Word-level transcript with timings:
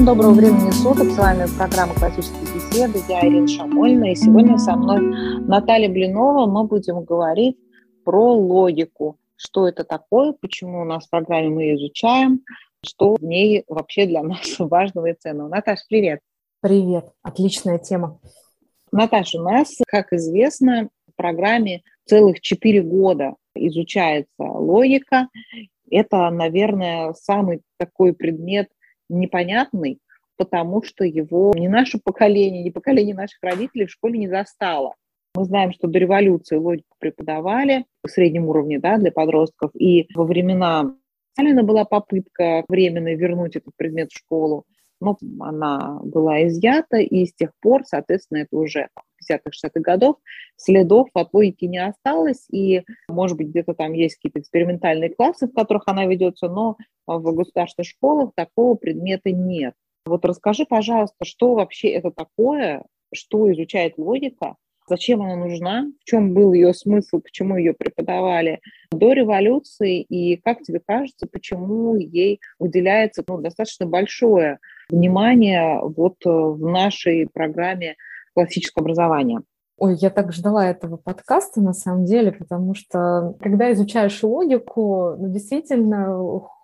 Всем 0.00 0.16
доброго 0.16 0.32
времени 0.32 0.70
суток. 0.70 1.10
С 1.10 1.18
вами 1.18 1.44
программа 1.58 1.92
«Классические 1.92 2.54
беседы». 2.54 3.00
Я 3.06 3.20
Ирина 3.20 3.46
Шамольна. 3.46 4.12
И 4.12 4.14
сегодня 4.14 4.56
со 4.56 4.74
мной 4.74 4.98
Наталья 5.46 5.90
Блинова. 5.90 6.46
Мы 6.46 6.64
будем 6.64 7.04
говорить 7.04 7.58
про 8.02 8.32
логику. 8.32 9.18
Что 9.36 9.68
это 9.68 9.84
такое, 9.84 10.32
почему 10.32 10.80
у 10.80 10.84
нас 10.86 11.04
в 11.04 11.10
программе 11.10 11.50
мы 11.50 11.64
ее 11.64 11.74
изучаем, 11.74 12.40
что 12.82 13.16
в 13.16 13.22
ней 13.22 13.64
вообще 13.68 14.06
для 14.06 14.22
нас 14.22 14.40
важного 14.58 15.10
и 15.10 15.12
ценного. 15.12 15.48
Наташа, 15.48 15.82
привет. 15.86 16.20
Привет. 16.62 17.10
Отличная 17.22 17.78
тема. 17.78 18.18
Наташа, 18.92 19.38
у 19.38 19.42
нас, 19.42 19.76
как 19.86 20.14
известно, 20.14 20.88
в 21.12 21.14
программе 21.14 21.82
целых 22.06 22.40
четыре 22.40 22.80
года 22.80 23.34
изучается 23.54 24.44
логика. 24.44 25.28
Это, 25.90 26.30
наверное, 26.30 27.12
самый 27.12 27.60
такой 27.76 28.14
предмет 28.14 28.70
непонятный, 29.10 29.98
потому 30.36 30.82
что 30.82 31.04
его 31.04 31.52
ни 31.54 31.68
наше 31.68 31.98
поколение, 32.02 32.62
ни 32.62 32.70
поколение 32.70 33.14
наших 33.14 33.38
родителей 33.42 33.86
в 33.86 33.90
школе 33.90 34.18
не 34.18 34.28
застало. 34.28 34.94
Мы 35.34 35.44
знаем, 35.44 35.72
что 35.72 35.86
до 35.86 35.98
революции 35.98 36.56
логику 36.56 36.96
преподавали 36.98 37.84
в 38.02 38.08
среднем 38.08 38.46
уровне 38.46 38.80
да, 38.80 38.96
для 38.96 39.12
подростков, 39.12 39.70
и 39.74 40.08
во 40.14 40.24
времена 40.24 40.96
Сталина 41.32 41.62
была 41.62 41.84
попытка 41.84 42.64
временно 42.68 43.14
вернуть 43.14 43.56
этот 43.56 43.72
предмет 43.76 44.10
в 44.10 44.18
школу, 44.18 44.64
но 45.00 45.18
она 45.40 46.00
была 46.02 46.46
изъята, 46.46 46.98
и 46.98 47.26
с 47.26 47.34
тех 47.34 47.50
пор, 47.60 47.84
соответственно, 47.84 48.38
это 48.38 48.56
уже 48.56 48.88
50-х, 49.28 49.50
60-х 49.50 49.80
годов, 49.80 50.16
следов 50.56 51.08
от 51.14 51.32
не 51.32 51.78
осталось, 51.78 52.46
и, 52.50 52.82
может 53.08 53.36
быть, 53.36 53.48
где-то 53.48 53.74
там 53.74 53.92
есть 53.92 54.16
какие-то 54.16 54.40
экспериментальные 54.40 55.10
классы, 55.10 55.46
в 55.46 55.54
которых 55.54 55.84
она 55.86 56.06
ведется, 56.06 56.48
но 56.48 56.76
в 57.06 57.34
государственных 57.34 57.88
школах 57.88 58.30
такого 58.34 58.74
предмета 58.74 59.30
нет. 59.30 59.74
Вот 60.06 60.24
расскажи, 60.24 60.64
пожалуйста, 60.64 61.24
что 61.24 61.54
вообще 61.54 61.88
это 61.88 62.10
такое, 62.10 62.84
что 63.12 63.50
изучает 63.52 63.98
логика, 63.98 64.56
зачем 64.90 65.22
она 65.22 65.36
нужна, 65.36 65.86
в 66.00 66.04
чем 66.04 66.34
был 66.34 66.52
ее 66.52 66.74
смысл, 66.74 67.20
почему 67.20 67.56
ее 67.56 67.74
преподавали 67.74 68.60
до 68.90 69.12
революции, 69.12 70.02
и 70.02 70.36
как 70.36 70.62
тебе 70.62 70.80
кажется, 70.84 71.26
почему 71.30 71.94
ей 71.96 72.40
уделяется 72.58 73.22
ну, 73.26 73.38
достаточно 73.40 73.86
большое 73.86 74.58
внимание 74.90 75.80
вот 75.82 76.16
в 76.24 76.66
нашей 76.66 77.28
программе 77.32 77.96
классического 78.34 78.82
образования. 78.84 79.42
Ой, 79.80 79.96
я 79.96 80.10
так 80.10 80.32
ждала 80.34 80.66
этого 80.66 80.98
подкаста 80.98 81.62
на 81.62 81.72
самом 81.72 82.04
деле, 82.04 82.32
потому 82.32 82.74
что 82.74 83.34
когда 83.40 83.72
изучаешь 83.72 84.22
логику, 84.22 85.16
ну, 85.18 85.32
действительно, 85.32 86.18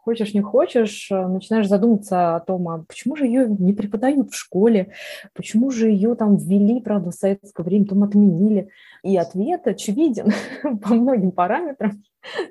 хочешь 0.05 0.35
не 0.35 0.43
хочешь, 0.43 1.09
начинаешь 1.11 1.67
задумываться 1.67 2.37
о 2.37 2.41
том, 2.41 2.69
а 2.69 2.85
почему 2.87 3.17
же 3.17 3.25
ее 3.25 3.49
не 3.49 3.73
преподают 3.73 4.33
в 4.33 4.37
школе, 4.37 4.93
почему 5.33 5.71
же 5.71 5.89
ее 5.89 6.15
там 6.15 6.37
ввели, 6.37 6.79
правда, 6.81 7.11
в 7.11 7.15
советское 7.15 7.63
время, 7.63 7.87
потом 7.87 8.05
отменили. 8.05 8.69
И 9.03 9.17
ответ 9.17 9.67
очевиден 9.67 10.33
по 10.83 10.95
многим 10.95 11.33
параметрам. 11.33 12.03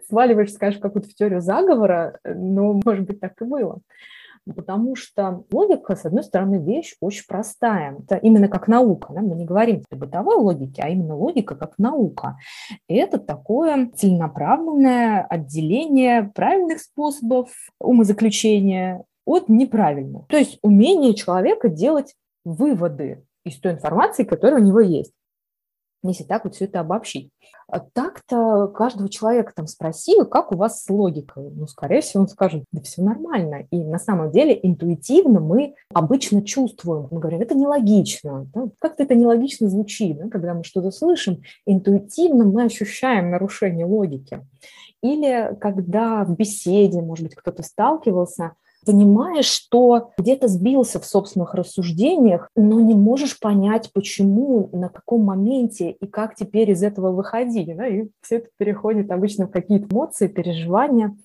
Сваливаешь, 0.10 0.52
скажешь, 0.52 0.80
какую-то 0.80 1.10
теорию 1.14 1.42
заговора, 1.42 2.18
но, 2.24 2.82
может 2.84 3.06
быть, 3.06 3.20
так 3.20 3.40
и 3.40 3.46
было 3.46 3.82
потому 4.54 4.96
что 4.96 5.44
логика, 5.52 5.96
с 5.96 6.06
одной 6.06 6.24
стороны, 6.24 6.56
вещь 6.56 6.96
очень 7.00 7.26
простая. 7.28 7.98
Это 8.00 8.16
именно 8.18 8.48
как 8.48 8.68
наука. 8.68 9.14
Да? 9.14 9.22
Мы 9.22 9.36
не 9.36 9.46
говорим 9.46 9.84
о 9.90 9.96
бытовой 9.96 10.36
логике, 10.36 10.82
а 10.84 10.90
именно 10.90 11.16
логика 11.16 11.56
как 11.56 11.78
наука. 11.78 12.38
И 12.88 12.96
это 12.96 13.18
такое 13.18 13.90
целенаправленное 13.96 15.24
отделение 15.24 16.32
правильных 16.36 16.82
способов 16.82 17.50
умозаключения 17.80 19.04
от 19.26 19.50
неправильных. 19.50 20.28
То 20.28 20.38
есть 20.38 20.60
умение 20.62 21.14
человека 21.16 21.70
делать 21.70 22.16
выводы 22.44 23.24
из 23.44 23.60
той 23.60 23.74
информации, 23.74 24.24
которая 24.24 24.62
у 24.62 24.66
него 24.66 24.80
есть 24.80 25.12
если 26.10 26.24
так 26.24 26.44
вот 26.44 26.56
все 26.56 26.66
это 26.66 26.80
обобщить. 26.80 27.32
А 27.68 27.80
так-то 27.80 28.68
каждого 28.68 29.10
человека 29.10 29.54
там 29.56 29.66
спроси, 29.66 30.14
как 30.30 30.52
у 30.52 30.56
вас 30.56 30.84
с 30.84 30.90
логикой? 30.90 31.50
Ну, 31.50 31.66
скорее 31.66 32.02
всего, 32.02 32.22
он 32.24 32.30
скажет, 32.30 32.64
да 32.72 32.82
все 32.82 33.02
нормально. 33.02 33.66
И 33.72 33.84
на 33.84 33.98
самом 33.98 34.32
деле 34.32 34.58
интуитивно 34.62 35.40
мы 35.40 35.74
обычно 35.94 36.44
чувствуем, 36.44 37.08
мы 37.10 37.20
говорим, 37.20 37.42
это 37.42 37.56
нелогично. 37.56 38.48
Да? 38.54 38.66
Как-то 38.80 39.04
это 39.04 39.16
нелогично 39.16 39.68
звучит, 39.68 40.18
да? 40.18 40.30
когда 40.30 40.54
мы 40.54 40.64
что-то 40.64 40.92
слышим, 40.92 41.42
интуитивно 41.66 42.46
мы 42.46 42.66
ощущаем 42.66 43.32
нарушение 43.32 43.86
логики. 43.86 44.46
Или 45.02 45.56
когда 45.60 46.24
в 46.24 46.36
беседе, 46.36 47.02
может 47.02 47.26
быть, 47.26 47.36
кто-то 47.36 47.64
сталкивался 47.64 48.54
понимаешь, 48.86 49.46
что 49.46 50.12
где-то 50.18 50.48
сбился 50.48 51.00
в 51.00 51.06
собственных 51.06 51.54
рассуждениях, 51.54 52.50
но 52.56 52.80
не 52.80 52.94
можешь 52.94 53.40
понять, 53.40 53.92
почему, 53.94 54.70
на 54.72 54.90
каком 54.90 55.24
моменте 55.24 55.92
и 55.92 56.08
как 56.08 56.36
теперь 56.36 56.72
из 56.72 56.84
этого 56.84 57.12
выходить. 57.12 57.76
Да? 57.76 57.88
И 57.88 58.10
все 58.22 58.38
это 58.38 58.50
переходит 58.58 59.12
обычно 59.12 59.48
в 59.48 59.52
какие-то 59.52 59.88
эмоции, 59.94 60.28
переживания. 60.28 61.16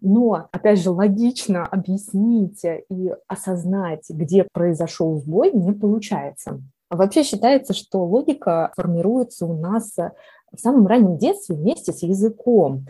Но, 0.00 0.48
опять 0.52 0.80
же, 0.80 0.90
логично 0.90 1.66
объяснить 1.66 2.64
и 2.64 3.12
осознать, 3.26 4.04
где 4.08 4.46
произошел 4.52 5.16
сбой, 5.18 5.52
не 5.52 5.72
получается. 5.72 6.60
Вообще 6.88 7.22
считается, 7.22 7.72
что 7.72 8.04
логика 8.04 8.70
формируется 8.76 9.46
у 9.46 9.58
нас 9.58 9.96
в 9.96 10.58
самом 10.58 10.86
раннем 10.86 11.16
детстве 11.16 11.56
вместе 11.56 11.92
с 11.92 12.02
языком. 12.02 12.86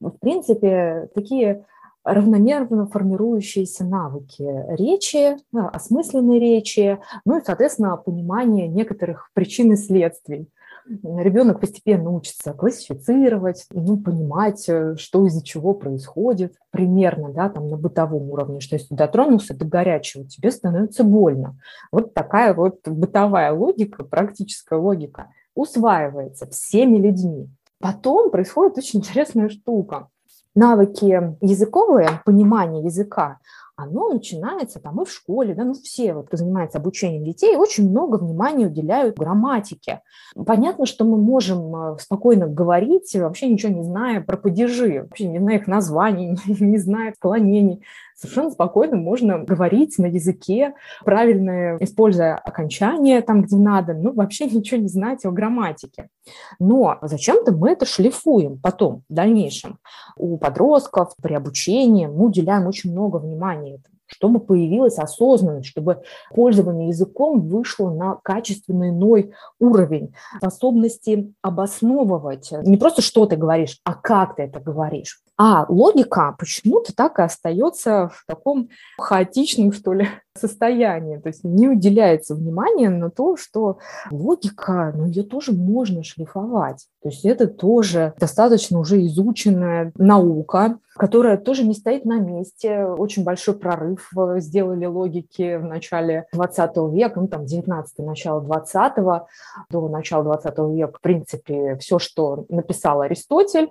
В 0.00 0.10
принципе, 0.18 1.08
такие 1.14 1.64
равномерно 2.04 2.86
формирующиеся 2.86 3.84
навыки 3.84 4.46
речи, 4.76 5.36
ну, 5.52 5.68
осмысленной 5.72 6.38
речи, 6.38 6.98
ну 7.24 7.38
и, 7.38 7.44
соответственно, 7.44 7.96
понимание 7.96 8.68
некоторых 8.68 9.30
причин 9.34 9.72
и 9.72 9.76
следствий. 9.76 10.48
Ребенок 10.86 11.60
постепенно 11.60 12.10
учится 12.10 12.52
классифицировать, 12.52 13.64
ну, 13.70 13.96
понимать, 13.96 14.68
э, 14.68 14.96
что 14.98 15.26
из-за 15.26 15.42
чего 15.42 15.72
происходит, 15.72 16.56
примерно, 16.70 17.32
да, 17.32 17.48
там 17.48 17.70
на 17.70 17.78
бытовом 17.78 18.30
уровне, 18.30 18.60
что 18.60 18.76
если 18.76 18.94
дотронулся 18.94 19.54
до 19.56 19.64
горячего, 19.64 20.26
тебе 20.26 20.50
становится 20.50 21.02
больно. 21.02 21.56
Вот 21.90 22.12
такая 22.12 22.52
вот 22.52 22.86
бытовая 22.86 23.52
логика, 23.54 24.04
практическая 24.04 24.78
логика 24.78 25.30
усваивается 25.54 26.46
всеми 26.48 26.98
людьми. 26.98 27.48
Потом 27.80 28.30
происходит 28.30 28.76
очень 28.76 28.98
интересная 28.98 29.48
штука 29.48 30.08
навыки 30.54 31.36
языковые, 31.40 32.20
понимание 32.24 32.84
языка, 32.84 33.38
оно 33.76 34.08
начинается 34.08 34.78
там 34.78 35.02
и 35.02 35.04
в 35.04 35.10
школе, 35.10 35.54
да, 35.54 35.64
ну 35.64 35.74
все, 35.74 36.14
вот, 36.14 36.28
кто 36.28 36.36
занимается 36.36 36.78
обучением 36.78 37.24
детей, 37.24 37.56
очень 37.56 37.90
много 37.90 38.16
внимания 38.16 38.66
уделяют 38.66 39.18
грамматике. 39.18 40.02
Понятно, 40.46 40.86
что 40.86 41.04
мы 41.04 41.16
можем 41.16 41.74
э, 41.74 41.98
спокойно 41.98 42.46
говорить, 42.46 43.14
вообще 43.16 43.48
ничего 43.48 43.72
не 43.72 43.82
зная 43.82 44.20
про 44.20 44.36
падежи, 44.36 45.00
вообще 45.02 45.26
не 45.26 45.40
зная 45.40 45.56
их 45.56 45.66
названий, 45.66 46.38
не 46.46 46.78
зная 46.78 47.14
склонений. 47.16 47.82
Совершенно 48.14 48.50
спокойно 48.50 48.96
можно 48.96 49.38
говорить 49.38 49.98
на 49.98 50.06
языке, 50.06 50.74
правильно 51.04 51.76
используя 51.80 52.36
окончание 52.36 53.20
там, 53.22 53.42
где 53.42 53.56
надо, 53.56 53.94
ну 53.94 54.12
вообще 54.12 54.46
ничего 54.50 54.80
не 54.80 54.88
знать 54.88 55.24
о 55.24 55.30
грамматике. 55.30 56.08
Но 56.58 56.98
зачем-то 57.02 57.52
мы 57.52 57.70
это 57.72 57.86
шлифуем 57.86 58.58
потом, 58.60 59.02
в 59.08 59.12
дальнейшем. 59.12 59.78
У 60.16 60.38
подростков 60.38 61.14
при 61.22 61.34
обучении 61.34 62.06
мы 62.06 62.26
уделяем 62.26 62.66
очень 62.66 62.92
много 62.92 63.18
внимания 63.18 63.76
этому 63.76 63.94
чтобы 64.06 64.38
появилась 64.40 64.98
осознанность, 64.98 65.68
чтобы 65.68 66.02
пользование 66.30 66.88
языком 66.88 67.40
вышло 67.48 67.90
на 67.90 68.16
качественный 68.22 68.90
иной 68.90 69.32
уровень 69.58 70.14
способности 70.36 71.32
обосновывать 71.42 72.52
не 72.62 72.76
просто 72.76 73.02
что 73.02 73.26
ты 73.26 73.36
говоришь, 73.36 73.80
а 73.84 73.94
как 73.94 74.36
ты 74.36 74.42
это 74.42 74.60
говоришь. 74.60 75.23
А 75.36 75.66
логика 75.68 76.36
почему-то 76.38 76.94
так 76.94 77.18
и 77.18 77.22
остается 77.22 78.08
в 78.14 78.24
таком 78.26 78.68
хаотичном, 78.98 79.72
что 79.72 79.92
ли, 79.92 80.08
состоянии. 80.38 81.18
То 81.18 81.28
есть 81.28 81.42
не 81.42 81.68
уделяется 81.68 82.34
внимания 82.34 82.88
на 82.88 83.10
то, 83.10 83.36
что 83.36 83.78
логика, 84.10 84.92
ну, 84.96 85.06
ее 85.06 85.24
тоже 85.24 85.52
можно 85.52 86.04
шлифовать. 86.04 86.86
То 87.02 87.08
есть 87.08 87.24
это 87.24 87.48
тоже 87.48 88.14
достаточно 88.18 88.78
уже 88.78 89.04
изученная 89.06 89.92
наука, 89.96 90.78
которая 90.96 91.36
тоже 91.36 91.64
не 91.64 91.74
стоит 91.74 92.04
на 92.04 92.18
месте. 92.18 92.84
Очень 92.84 93.24
большой 93.24 93.54
прорыв 93.54 94.10
сделали 94.36 94.86
логики 94.86 95.56
в 95.56 95.64
начале 95.64 96.26
20 96.32 96.76
века, 96.92 97.20
ну 97.20 97.28
там 97.28 97.44
19 97.44 97.98
начало 97.98 98.40
20 98.40 98.92
до 99.70 99.88
начала 99.88 100.24
20 100.24 100.58
века, 100.74 100.98
в 100.98 101.00
принципе, 101.00 101.76
все, 101.76 101.98
что 101.98 102.46
написал 102.48 103.00
Аристотель, 103.00 103.70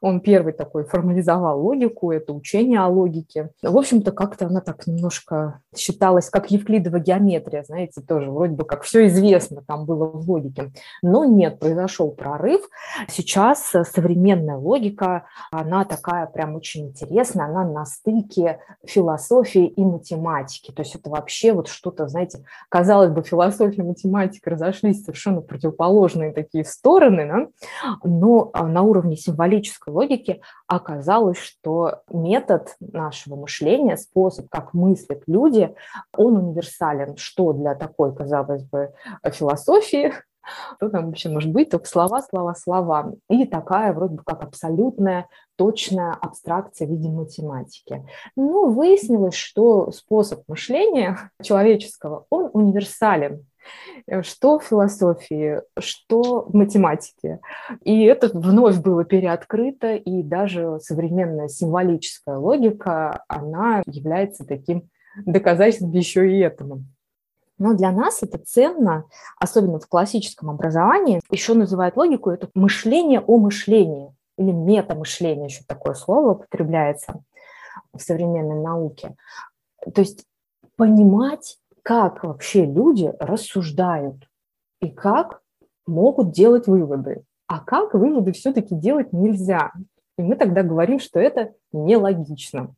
Он 0.00 0.20
первый 0.20 0.52
такой 0.52 0.84
формализовал 0.84 1.60
логику, 1.60 2.12
это 2.12 2.32
учение 2.32 2.80
о 2.80 2.88
логике. 2.88 3.50
В 3.62 3.76
общем-то, 3.76 4.12
как-то 4.12 4.46
она 4.46 4.60
так 4.60 4.86
немножко 4.86 5.60
считалась, 5.76 6.30
как 6.30 6.50
Евклидова 6.50 6.98
геометрия, 6.98 7.62
знаете, 7.64 8.00
тоже 8.00 8.30
вроде 8.30 8.54
бы 8.54 8.64
как 8.64 8.82
все 8.82 9.06
известно 9.06 9.62
там 9.66 9.86
было 9.86 10.06
в 10.06 10.28
логике. 10.28 10.72
Но 11.02 11.24
нет, 11.24 11.58
произошел 11.58 12.10
прорыв. 12.10 12.62
Сейчас 13.08 13.72
современная 13.92 14.56
логика, 14.56 15.26
она 15.50 15.84
такая 15.84 16.26
прям 16.26 16.54
очень 16.54 16.88
интересная, 16.88 17.46
она 17.46 17.64
на 17.64 17.84
стыке 17.84 18.60
философии 18.84 19.66
и 19.66 19.84
математики. 19.84 20.72
То 20.72 20.82
есть 20.82 20.94
это 20.94 21.10
вообще 21.10 21.52
вот 21.52 21.68
что-то, 21.68 22.08
знаете, 22.08 22.44
казалось 22.68 23.10
бы, 23.10 23.22
философия 23.22 23.82
и 23.82 23.86
математика 23.86 24.50
разошлись 24.50 25.04
совершенно 25.04 25.40
противоположные 25.40 26.32
такие 26.32 26.64
стороны, 26.64 27.26
да? 27.26 27.98
но 28.04 28.50
на 28.54 28.82
уровне 28.82 29.16
символической 29.62 29.92
логики 29.92 30.40
оказалось, 30.66 31.38
что 31.38 32.02
метод 32.10 32.76
нашего 32.80 33.36
мышления, 33.36 33.96
способ, 33.96 34.48
как 34.50 34.74
мыслят 34.74 35.22
люди, 35.26 35.74
он 36.16 36.36
универсален, 36.36 37.16
что 37.16 37.52
для 37.52 37.74
такой, 37.74 38.14
казалось 38.14 38.64
бы, 38.64 38.92
философии, 39.32 40.12
что 40.76 40.90
там 40.90 41.06
вообще 41.06 41.28
может 41.28 41.50
быть, 41.50 41.70
только 41.70 41.86
слова, 41.86 42.22
слова, 42.22 42.54
слова. 42.54 43.12
И 43.28 43.46
такая 43.46 43.92
вроде 43.92 44.16
бы 44.16 44.22
как 44.24 44.42
абсолютная 44.42 45.28
точная 45.56 46.12
абстракция 46.20 46.88
в 46.88 46.90
виде 46.90 47.08
математики. 47.08 48.04
Но 48.36 48.66
выяснилось, 48.66 49.34
что 49.34 49.90
способ 49.92 50.42
мышления 50.48 51.30
человеческого, 51.42 52.26
он 52.30 52.50
универсален. 52.52 53.46
Э, 54.06 54.22
что 54.22 54.58
в 54.58 54.64
философии, 54.64 55.60
что 55.78 56.42
в 56.42 56.54
математике. 56.54 57.40
И 57.82 58.04
это 58.04 58.28
вновь 58.32 58.78
было 58.78 59.04
переоткрыто, 59.04 59.94
и 59.94 60.22
даже 60.22 60.78
современная 60.80 61.48
символическая 61.48 62.36
логика, 62.36 63.24
она 63.28 63.82
является 63.86 64.44
таким 64.44 64.88
доказательством 65.24 65.90
еще 65.92 66.30
и 66.30 66.38
этому. 66.40 66.84
Но 67.58 67.74
для 67.74 67.92
нас 67.92 68.22
это 68.22 68.38
ценно, 68.38 69.04
особенно 69.38 69.78
в 69.78 69.86
классическом 69.86 70.50
образовании. 70.50 71.20
Еще 71.30 71.54
называют 71.54 71.96
логику 71.96 72.30
это 72.30 72.48
мышление 72.54 73.20
о 73.20 73.36
мышлении 73.38 74.12
или 74.36 74.50
метамышление, 74.50 75.46
еще 75.46 75.62
такое 75.68 75.94
слово 75.94 76.32
употребляется 76.32 77.22
в 77.92 78.00
современной 78.00 78.60
науке. 78.60 79.14
То 79.94 80.00
есть 80.00 80.24
понимать 80.76 81.58
как 81.82 82.24
вообще 82.24 82.64
люди 82.64 83.12
рассуждают 83.18 84.28
и 84.80 84.88
как 84.88 85.42
могут 85.86 86.32
делать 86.32 86.66
выводы, 86.66 87.24
а 87.46 87.60
как 87.60 87.94
выводы 87.94 88.32
все-таки 88.32 88.74
делать 88.74 89.12
нельзя. 89.12 89.72
И 90.18 90.22
мы 90.22 90.36
тогда 90.36 90.62
говорим, 90.62 91.00
что 91.00 91.18
это 91.18 91.54
нелогично. 91.72 92.74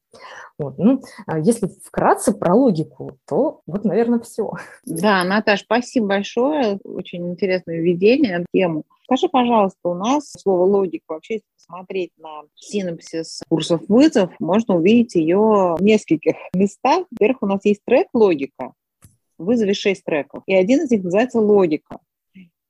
Вот. 0.56 0.78
Ну, 0.78 1.02
а 1.26 1.40
если 1.40 1.68
вкратце 1.84 2.32
про 2.32 2.54
логику, 2.54 3.18
то 3.26 3.60
вот, 3.66 3.84
наверное, 3.84 4.20
все. 4.20 4.52
Да, 4.84 5.24
Наташ, 5.24 5.62
спасибо 5.62 6.06
большое. 6.06 6.78
Очень 6.84 7.28
интересное 7.30 7.80
введение 7.80 8.40
в 8.40 8.46
тему. 8.52 8.84
Скажи, 9.02 9.28
пожалуйста, 9.28 9.88
у 9.88 9.94
нас 9.94 10.30
слово 10.30 10.64
логика 10.64 11.04
вообще, 11.08 11.34
если 11.34 11.46
посмотреть 11.56 12.12
на 12.18 12.42
синапсис 12.54 13.42
курсов 13.48 13.82
вызов, 13.88 14.30
можно 14.38 14.76
увидеть 14.76 15.16
ее 15.16 15.74
в 15.76 15.82
нескольких 15.82 16.36
местах. 16.54 17.04
Во-первых, 17.10 17.42
у 17.42 17.46
нас 17.46 17.64
есть 17.64 17.82
трек 17.84 18.06
«Логика», 18.14 18.72
вызове 19.44 19.74
6 19.74 20.04
треков, 20.04 20.42
и 20.46 20.54
один 20.54 20.82
из 20.82 20.90
них 20.90 21.04
называется 21.04 21.40
«Логика». 21.40 21.98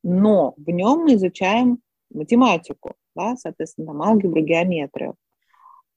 Но 0.03 0.55
в 0.59 0.69
нем 0.69 1.05
мы 1.05 1.15
изучаем 1.15 1.79
математику, 2.11 2.95
да, 3.17 3.37
соответственно, 3.37 3.93
алгебру, 4.05 4.43
геометрию. 4.43 5.15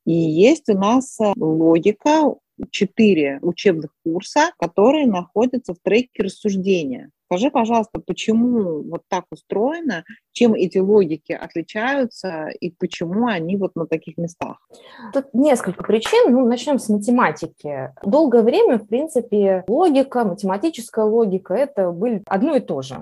И 0.05 0.13
есть 0.13 0.69
у 0.69 0.77
нас 0.77 1.19
э, 1.19 1.33
логика, 1.35 2.33
четыре 2.71 3.39
учебных 3.41 3.91
курса, 4.03 4.51
которые 4.59 5.07
находятся 5.07 5.73
в 5.73 5.79
треке 5.81 6.23
рассуждения. 6.23 7.11
Скажи, 7.29 7.51
пожалуйста, 7.51 7.99
почему 7.99 8.83
вот 8.83 9.01
так 9.09 9.25
устроено, 9.31 10.05
чем 10.31 10.53
эти 10.53 10.77
логики 10.77 11.33
отличаются 11.33 12.47
и 12.47 12.71
почему 12.71 13.27
они 13.27 13.57
вот 13.57 13.75
на 13.75 13.85
таких 13.85 14.17
местах? 14.17 14.65
Тут 15.13 15.33
несколько 15.33 15.83
причин. 15.83 16.31
Ну, 16.31 16.47
начнем 16.47 16.79
с 16.79 16.87
математики. 16.87 17.93
Долгое 18.01 18.43
время, 18.43 18.77
в 18.77 18.87
принципе, 18.87 19.65
логика, 19.67 20.23
математическая 20.23 21.03
логика– 21.03 21.53
это 21.55 21.91
были 21.91 22.23
одно 22.27 22.55
и 22.55 22.61
то 22.61 22.81
же 22.81 22.95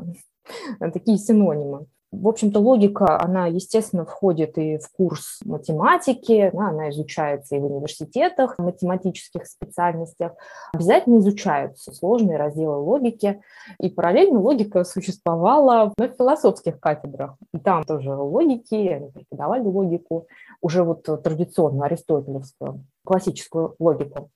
такие 0.79 1.19
синонимы. 1.19 1.85
В 2.21 2.27
общем-то, 2.27 2.59
логика, 2.59 3.19
она, 3.21 3.47
естественно, 3.47 4.05
входит 4.05 4.57
и 4.57 4.77
в 4.77 4.89
курс 4.91 5.39
математики, 5.43 6.51
она 6.55 6.89
изучается 6.89 7.55
и 7.55 7.59
в 7.59 7.65
университетах, 7.65 8.55
в 8.57 8.61
математических 8.61 9.45
специальностях. 9.45 10.33
Обязательно 10.73 11.19
изучаются 11.19 11.93
сложные 11.93 12.37
разделы 12.37 12.77
логики. 12.77 13.41
И 13.79 13.89
параллельно 13.89 14.39
логика 14.39 14.83
существовала 14.83 15.93
на 15.97 16.07
философских 16.07 16.79
кафедрах. 16.79 17.35
И 17.53 17.59
там 17.59 17.83
тоже 17.83 18.13
логики, 18.15 18.75
они 18.75 19.11
преподавали 19.11 19.63
логику, 19.63 20.27
уже 20.61 20.83
вот 20.83 21.03
традиционную 21.03 21.83
аристотелевскую, 21.83 22.85
классическую 23.03 23.75
логику. 23.79 24.29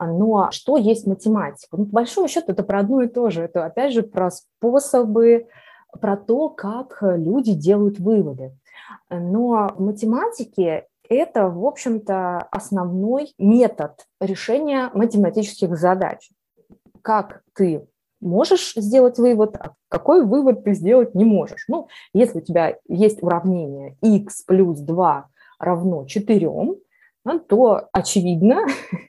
Но 0.00 0.50
что 0.50 0.76
есть 0.76 1.06
математика? 1.06 1.76
Ну, 1.76 1.86
по 1.86 1.92
большому 1.92 2.28
счету, 2.28 2.52
это 2.52 2.62
про 2.62 2.80
одно 2.80 3.02
и 3.02 3.08
то 3.08 3.30
же. 3.30 3.42
Это, 3.42 3.64
опять 3.64 3.92
же, 3.92 4.02
про 4.02 4.30
способы 4.30 5.46
про 6.00 6.16
то, 6.16 6.48
как 6.48 7.02
э, 7.02 7.16
люди 7.16 7.54
делают 7.54 7.98
выводы. 7.98 8.52
Но 9.10 9.72
в 9.76 9.80
математике 9.80 10.86
это, 11.08 11.48
в 11.48 11.64
общем-то, 11.64 12.48
основной 12.50 13.32
метод 13.38 14.06
решения 14.20 14.90
математических 14.92 15.76
задач. 15.76 16.30
Как 17.02 17.42
ты 17.54 17.86
можешь 18.20 18.74
сделать 18.74 19.18
вывод, 19.18 19.56
а 19.56 19.74
какой 19.88 20.24
вывод 20.24 20.64
ты 20.64 20.74
сделать 20.74 21.14
не 21.14 21.24
можешь. 21.24 21.64
Ну, 21.68 21.88
если 22.12 22.38
у 22.38 22.42
тебя 22.42 22.76
есть 22.88 23.22
уравнение 23.22 23.96
x 24.02 24.42
плюс 24.42 24.80
2 24.80 25.28
равно 25.58 26.04
4, 26.04 26.50
то 27.48 27.88
очевидно, 27.92 28.66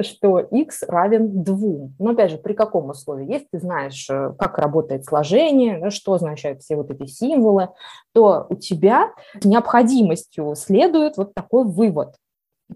что 0.00 0.38
x 0.40 0.82
равен 0.86 1.42
2. 1.42 1.90
Но 1.98 2.10
опять 2.10 2.30
же, 2.30 2.38
при 2.38 2.52
каком 2.52 2.90
условии? 2.90 3.30
Если 3.30 3.48
ты 3.52 3.60
знаешь, 3.60 4.08
э, 4.10 4.34
как 4.38 4.58
работает 4.58 5.04
сложение, 5.04 5.90
что 5.90 6.14
означают 6.14 6.62
все 6.62 6.76
вот 6.76 6.90
эти 6.90 7.06
символы, 7.06 7.68
то 8.12 8.46
у 8.48 8.54
тебя 8.56 9.12
необходимостью 9.42 10.54
следует 10.56 11.16
вот 11.16 11.34
такой 11.34 11.64
вывод. 11.64 12.16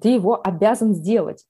Ты 0.00 0.10
его 0.10 0.40
обязан 0.42 0.94
сделать. 0.94 1.44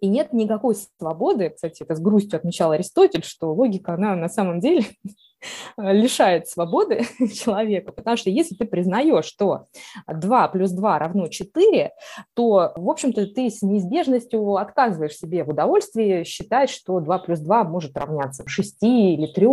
И 0.00 0.08
нет 0.08 0.32
никакой 0.32 0.74
свободы, 0.98 1.50
кстати, 1.50 1.84
это 1.84 1.94
с 1.94 2.00
грустью 2.00 2.36
отмечал 2.36 2.72
Аристотель, 2.72 3.22
что 3.22 3.54
логика, 3.54 3.94
она 3.94 4.16
на 4.16 4.28
самом 4.28 4.58
деле 4.58 4.84
лишает 5.76 6.48
свободы 6.48 7.02
человека, 7.32 7.92
потому 7.92 8.16
что 8.16 8.30
если 8.30 8.54
ты 8.54 8.64
признаешь, 8.64 9.24
что 9.24 9.66
2 10.06 10.48
плюс 10.48 10.70
2 10.70 10.98
равно 10.98 11.28
4, 11.28 11.90
то, 12.34 12.72
в 12.76 12.90
общем-то, 12.90 13.26
ты 13.26 13.50
с 13.50 13.62
неизбежностью 13.62 14.56
отказываешь 14.56 15.16
себе 15.16 15.44
в 15.44 15.50
удовольствии 15.50 16.24
считать, 16.24 16.70
что 16.70 17.00
2 17.00 17.18
плюс 17.18 17.40
2 17.40 17.64
может 17.64 17.96
равняться 17.96 18.44
6 18.46 18.82
или 18.82 19.26
3. 19.26 19.46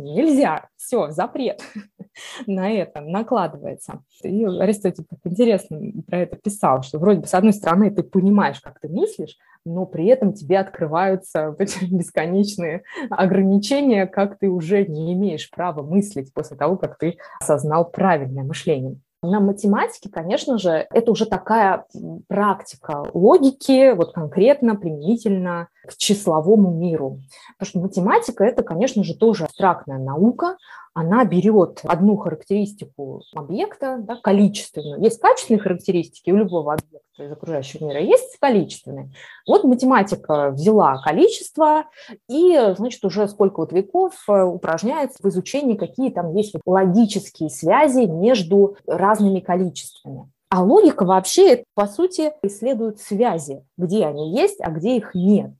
Нельзя, 0.00 0.68
все, 0.76 1.10
запрет 1.10 1.62
на 2.46 2.70
это 2.70 3.00
накладывается. 3.00 4.02
И 4.22 4.44
Аристотель 4.44 5.04
так 5.04 5.18
интересно 5.24 5.80
про 6.06 6.18
это 6.20 6.36
писал, 6.36 6.82
что 6.82 6.98
вроде 6.98 7.20
бы 7.20 7.26
с 7.26 7.34
одной 7.34 7.52
стороны 7.52 7.90
ты 7.90 8.02
понимаешь, 8.02 8.60
как 8.60 8.80
ты 8.80 8.88
мыслишь, 8.88 9.36
но 9.66 9.84
при 9.84 10.06
этом 10.06 10.32
тебе 10.32 10.58
открываются 10.58 11.54
бесконечные 11.90 12.82
ограничения, 13.10 14.06
как 14.06 14.38
ты 14.38 14.48
уже 14.48 14.86
не 14.86 15.12
имеешь 15.12 15.50
права 15.50 15.82
мыслить 15.82 16.32
после 16.32 16.56
того, 16.56 16.76
как 16.76 16.96
ты 16.96 17.18
осознал 17.40 17.90
правильное 17.90 18.44
мышление. 18.44 18.98
На 19.22 19.40
математике, 19.40 20.08
конечно 20.08 20.58
же, 20.58 20.86
это 20.90 21.10
уже 21.10 21.26
такая 21.26 21.84
практика 22.28 23.06
логики, 23.12 23.92
вот 23.92 24.12
конкретно, 24.12 24.76
применительно 24.76 25.68
к 25.84 25.96
числовому 25.96 26.70
миру. 26.70 27.18
Потому 27.58 27.68
что 27.68 27.80
математика– 27.80 28.44
это, 28.46 28.62
конечно 28.62 29.02
же, 29.02 29.16
тоже 29.16 29.44
абстрактная 29.44 29.98
наука, 29.98 30.56
она 30.94 31.24
берет 31.24 31.80
одну 31.82 32.16
характеристику 32.16 33.22
объекта, 33.34 33.98
да, 34.00 34.16
количественную. 34.22 35.02
Есть 35.02 35.20
качественные 35.20 35.60
характеристики 35.60 36.30
у 36.30 36.36
любого 36.36 36.74
объекта 36.74 37.05
из 37.18 37.32
окружающего 37.32 37.86
мира, 37.86 38.00
есть 38.00 38.36
количественные. 38.38 39.10
Вот 39.46 39.64
математика 39.64 40.50
взяла 40.50 40.98
количество 40.98 41.86
и, 42.28 42.74
значит, 42.76 43.04
уже 43.04 43.28
сколько 43.28 43.60
вот 43.60 43.72
веков 43.72 44.14
э, 44.28 44.42
упражняется 44.42 45.18
в 45.22 45.28
изучении, 45.28 45.76
какие 45.76 46.10
там 46.10 46.34
есть 46.34 46.54
логические 46.64 47.50
связи 47.50 48.06
между 48.06 48.76
разными 48.86 49.40
количествами. 49.40 50.30
А 50.48 50.62
логика 50.62 51.04
вообще, 51.04 51.64
по 51.74 51.86
сути, 51.86 52.32
исследует 52.42 53.00
связи, 53.00 53.64
где 53.76 54.06
они 54.06 54.32
есть, 54.32 54.60
а 54.60 54.70
где 54.70 54.96
их 54.96 55.12
нет. 55.14 55.50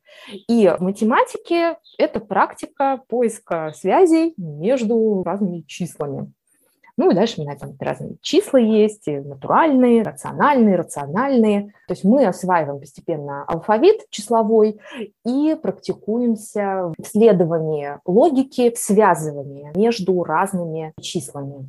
И 0.48 0.72
в 0.78 0.80
математике 0.80 1.78
это 1.98 2.20
практика 2.20 3.02
поиска 3.08 3.72
связей 3.74 4.34
между 4.36 5.24
разными 5.24 5.62
числами. 5.62 6.32
Ну 6.98 7.10
и 7.10 7.14
дальше 7.14 7.40
у 7.40 7.44
меня 7.44 7.56
там 7.56 7.74
разные 7.78 8.16
числа 8.22 8.58
есть, 8.58 9.06
натуральные, 9.06 10.02
рациональные, 10.02 10.76
рациональные. 10.76 11.74
То 11.88 11.92
есть 11.92 12.04
мы 12.04 12.24
осваиваем 12.24 12.80
постепенно 12.80 13.44
алфавит 13.44 14.08
числовой 14.08 14.80
и 15.24 15.56
практикуемся 15.60 16.92
в 16.96 17.02
исследовании 17.02 17.98
логики, 18.06 18.70
в 18.70 18.78
связывании 18.78 19.72
между 19.76 20.24
разными 20.24 20.94
числами. 21.00 21.68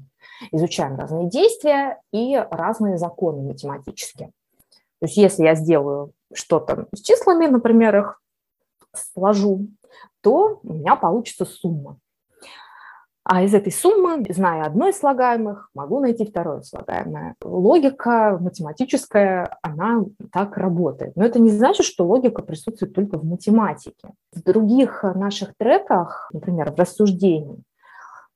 Изучаем 0.51 0.95
разные 0.95 1.29
действия 1.29 1.99
и 2.13 2.35
разные 2.51 2.97
законы 2.97 3.41
математические. 3.41 4.31
То 4.99 5.05
есть 5.05 5.17
если 5.17 5.43
я 5.43 5.55
сделаю 5.55 6.13
что-то 6.33 6.87
с 6.93 7.01
числами, 7.01 7.47
например, 7.47 7.97
их 7.97 8.21
сложу, 8.93 9.67
то 10.21 10.59
у 10.63 10.73
меня 10.73 10.95
получится 10.95 11.45
сумма. 11.45 11.97
А 13.29 13.43
из 13.43 13.53
этой 13.53 13.73
суммы, 13.73 14.23
зная 14.29 14.63
одно 14.63 14.87
из 14.87 14.99
слагаемых, 14.99 15.69
могу 15.73 15.99
найти 15.99 16.25
второе 16.25 16.61
слагаемое. 16.61 17.35
Логика 17.43 18.37
математическая, 18.39 19.57
она 19.61 20.05
так 20.31 20.55
работает. 20.55 21.17
Но 21.17 21.25
это 21.25 21.37
не 21.37 21.49
значит, 21.49 21.85
что 21.85 22.05
логика 22.05 22.41
присутствует 22.41 22.93
только 22.93 23.17
в 23.17 23.25
математике. 23.25 24.13
В 24.31 24.41
других 24.41 25.03
наших 25.03 25.57
треках, 25.57 26.29
например, 26.31 26.71
в 26.71 26.79
рассуждении, 26.79 27.61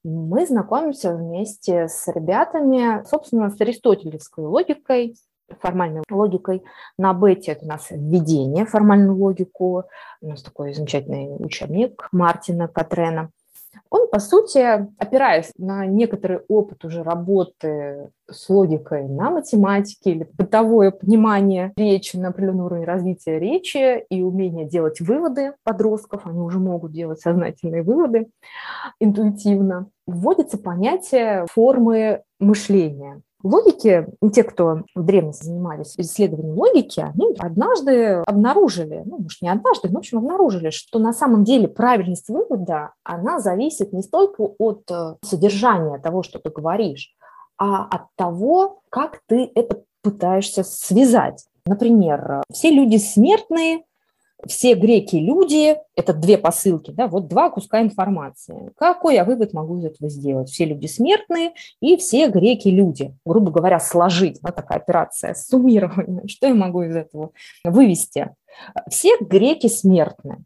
мы 0.03 0.45
знакомимся 0.45 1.15
вместе 1.15 1.87
с 1.87 2.11
ребятами, 2.13 3.05
собственно, 3.05 3.49
с 3.49 3.61
аристотелевской 3.61 4.43
логикой, 4.43 5.15
формальной 5.61 6.03
логикой. 6.11 6.63
На 6.97 7.13
бете 7.13 7.53
это 7.53 7.63
у 7.63 7.69
нас 7.69 7.87
введение 7.91 8.65
в 8.65 8.71
формальную 8.71 9.15
логику. 9.15 9.85
У 10.19 10.27
нас 10.27 10.43
такой 10.43 10.73
замечательный 10.73 11.33
учебник 11.39 12.09
Мартина 12.11 12.67
Катрена. 12.67 13.31
Он, 13.91 14.07
по 14.09 14.19
сути, 14.19 14.87
опираясь 14.97 15.51
на 15.57 15.85
некоторый 15.85 16.39
опыт 16.47 16.85
уже 16.85 17.03
работы 17.03 18.09
с 18.29 18.49
логикой 18.49 19.09
на 19.09 19.31
математике 19.31 20.11
или 20.11 20.29
бытовое 20.31 20.91
понимание 20.91 21.73
речи 21.75 22.15
на 22.15 22.29
определенном 22.29 22.67
уровне 22.67 22.85
развития 22.85 23.37
речи 23.37 24.05
и 24.09 24.21
умение 24.21 24.65
делать 24.65 25.01
выводы 25.01 25.55
подростков, 25.63 26.25
они 26.25 26.39
уже 26.39 26.57
могут 26.57 26.93
делать 26.93 27.19
сознательные 27.19 27.83
выводы 27.83 28.29
интуитивно, 29.01 29.89
вводится 30.07 30.57
понятие 30.57 31.45
формы 31.51 32.21
мышления. 32.39 33.21
Логики, 33.43 34.07
те, 34.33 34.43
кто 34.43 34.83
в 34.95 35.03
древности 35.03 35.45
занимались 35.45 35.95
исследованием 35.97 36.57
логики, 36.57 36.99
они 36.99 37.35
однажды 37.39 38.23
обнаружили, 38.25 39.03
ну, 39.05 39.19
может, 39.19 39.41
не 39.41 39.49
однажды, 39.49 39.89
но, 39.89 39.95
в 39.95 39.97
общем, 39.97 40.19
обнаружили, 40.19 40.69
что 40.69 40.99
на 40.99 41.13
самом 41.13 41.43
деле 41.43 41.67
правильность 41.67 42.29
вывода, 42.29 42.93
она 43.03 43.39
зависит 43.39 43.93
не 43.93 44.03
столько 44.03 44.41
от 44.57 44.83
э, 44.89 45.15
содержания 45.23 45.97
того, 45.99 46.23
что 46.23 46.39
ты 46.39 46.49
говоришь, 46.49 47.15
а 47.57 47.85
от 47.85 48.03
того, 48.15 48.81
как 48.89 49.21
ты 49.27 49.51
это 49.55 49.83
пытаешься 50.01 50.63
связать. 50.63 51.45
Например, 51.65 52.41
все 52.51 52.71
люди 52.71 52.97
смертные, 52.97 53.83
все 54.47 54.73
греки 54.73 55.15
люди, 55.15 55.77
это 55.95 56.13
две 56.13 56.37
посылки, 56.37 56.91
да, 56.91 57.07
вот 57.07 57.27
два 57.27 57.49
куска 57.49 57.81
информации. 57.81 58.71
Какой 58.77 59.15
я 59.15 59.25
вывод 59.25 59.53
могу 59.53 59.77
из 59.77 59.85
этого 59.85 60.09
сделать? 60.09 60.49
Все 60.49 60.65
люди 60.65 60.87
смертные 60.87 61.53
и 61.79 61.97
все 61.97 62.27
греки 62.27 62.69
люди. 62.69 63.15
Грубо 63.25 63.51
говоря, 63.51 63.79
сложить, 63.79 64.39
да, 64.41 64.51
такая 64.51 64.79
операция, 64.79 65.33
суммирование. 65.33 66.27
Что 66.27 66.47
я 66.47 66.53
могу 66.53 66.83
из 66.83 66.95
этого 66.95 67.31
вывести? 67.63 68.31
Все 68.89 69.17
греки 69.19 69.67
смертные. 69.67 70.39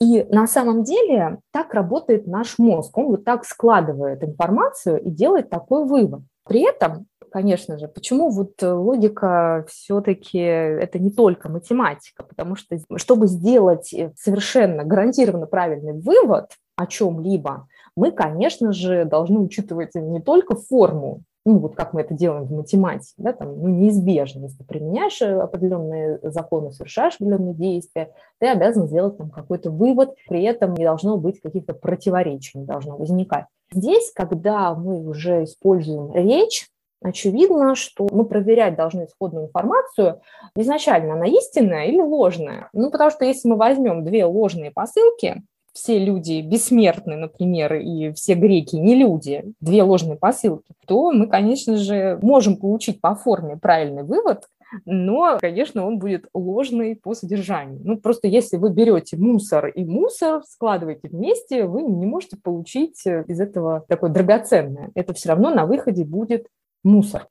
И 0.00 0.24
на 0.30 0.46
самом 0.46 0.84
деле 0.84 1.38
так 1.52 1.74
работает 1.74 2.26
наш 2.26 2.58
мозг. 2.58 2.96
Он 2.96 3.06
вот 3.06 3.24
так 3.24 3.44
складывает 3.44 4.22
информацию 4.22 5.00
и 5.02 5.10
делает 5.10 5.50
такой 5.50 5.84
вывод. 5.84 6.22
При 6.44 6.60
этом 6.60 7.06
конечно 7.30 7.78
же. 7.78 7.88
Почему 7.88 8.30
вот 8.30 8.62
э, 8.62 8.70
логика 8.70 9.64
все-таки 9.68 10.38
это 10.38 10.98
не 10.98 11.10
только 11.10 11.48
математика? 11.48 12.22
Потому 12.22 12.56
что 12.56 12.78
чтобы 12.96 13.26
сделать 13.26 13.92
э, 13.92 14.12
совершенно 14.16 14.84
гарантированно 14.84 15.46
правильный 15.46 15.92
вывод 15.92 16.50
о 16.76 16.86
чем-либо, 16.86 17.66
мы, 17.96 18.12
конечно 18.12 18.72
же, 18.72 19.04
должны 19.04 19.40
учитывать 19.40 19.94
не 19.94 20.20
только 20.20 20.54
форму, 20.54 21.22
ну, 21.44 21.58
вот 21.58 21.76
как 21.76 21.94
мы 21.94 22.02
это 22.02 22.14
делаем 22.14 22.44
в 22.44 22.52
математике, 22.52 23.14
да, 23.16 23.32
там, 23.32 23.58
ну, 23.58 23.68
неизбежно, 23.68 24.44
если 24.44 24.58
ты 24.58 24.64
применяешь 24.64 25.20
э, 25.22 25.40
определенные 25.40 26.20
законы, 26.22 26.72
совершаешь 26.72 27.14
определенные 27.14 27.54
действия, 27.54 28.12
ты 28.38 28.48
обязан 28.48 28.86
сделать 28.86 29.16
там 29.16 29.30
какой-то 29.30 29.70
вывод, 29.70 30.14
при 30.28 30.42
этом 30.42 30.74
не 30.74 30.84
должно 30.84 31.16
быть 31.16 31.40
каких-то 31.40 31.72
противоречий, 31.72 32.58
не 32.58 32.66
должно 32.66 32.96
возникать. 32.96 33.46
Здесь, 33.72 34.12
когда 34.14 34.74
мы 34.74 35.06
уже 35.06 35.44
используем 35.44 36.12
речь, 36.14 36.68
очевидно, 37.02 37.74
что 37.74 38.08
мы 38.10 38.24
проверять 38.24 38.76
должны 38.76 39.04
исходную 39.04 39.46
информацию, 39.46 40.20
изначально 40.56 41.14
она 41.14 41.26
истинная 41.26 41.86
или 41.86 42.00
ложная. 42.00 42.68
Ну, 42.72 42.90
потому 42.90 43.10
что 43.10 43.24
если 43.24 43.48
мы 43.48 43.56
возьмем 43.56 44.04
две 44.04 44.24
ложные 44.24 44.70
посылки, 44.70 45.42
все 45.72 45.98
люди 45.98 46.40
бессмертны, 46.40 47.16
например, 47.16 47.74
и 47.74 48.12
все 48.12 48.34
греки 48.34 48.76
не 48.76 48.96
люди, 48.96 49.44
две 49.60 49.82
ложные 49.82 50.16
посылки, 50.16 50.72
то 50.86 51.12
мы, 51.12 51.28
конечно 51.28 51.76
же, 51.76 52.18
можем 52.20 52.56
получить 52.56 53.00
по 53.00 53.14
форме 53.14 53.56
правильный 53.56 54.02
вывод, 54.02 54.44
но, 54.84 55.38
конечно, 55.40 55.86
он 55.86 55.98
будет 55.98 56.26
ложный 56.34 56.96
по 56.96 57.14
содержанию. 57.14 57.80
Ну, 57.84 57.96
просто 57.96 58.28
если 58.28 58.56
вы 58.56 58.70
берете 58.70 59.16
мусор 59.16 59.68
и 59.68 59.84
мусор, 59.84 60.42
складываете 60.44 61.08
вместе, 61.08 61.64
вы 61.64 61.82
не 61.82 62.06
можете 62.06 62.36
получить 62.36 63.06
из 63.06 63.40
этого 63.40 63.84
такое 63.88 64.10
драгоценное. 64.10 64.90
Это 64.94 65.14
все 65.14 65.30
равно 65.30 65.50
на 65.50 65.64
выходе 65.64 66.04
будет 66.04 66.48
мусор. 66.84 67.26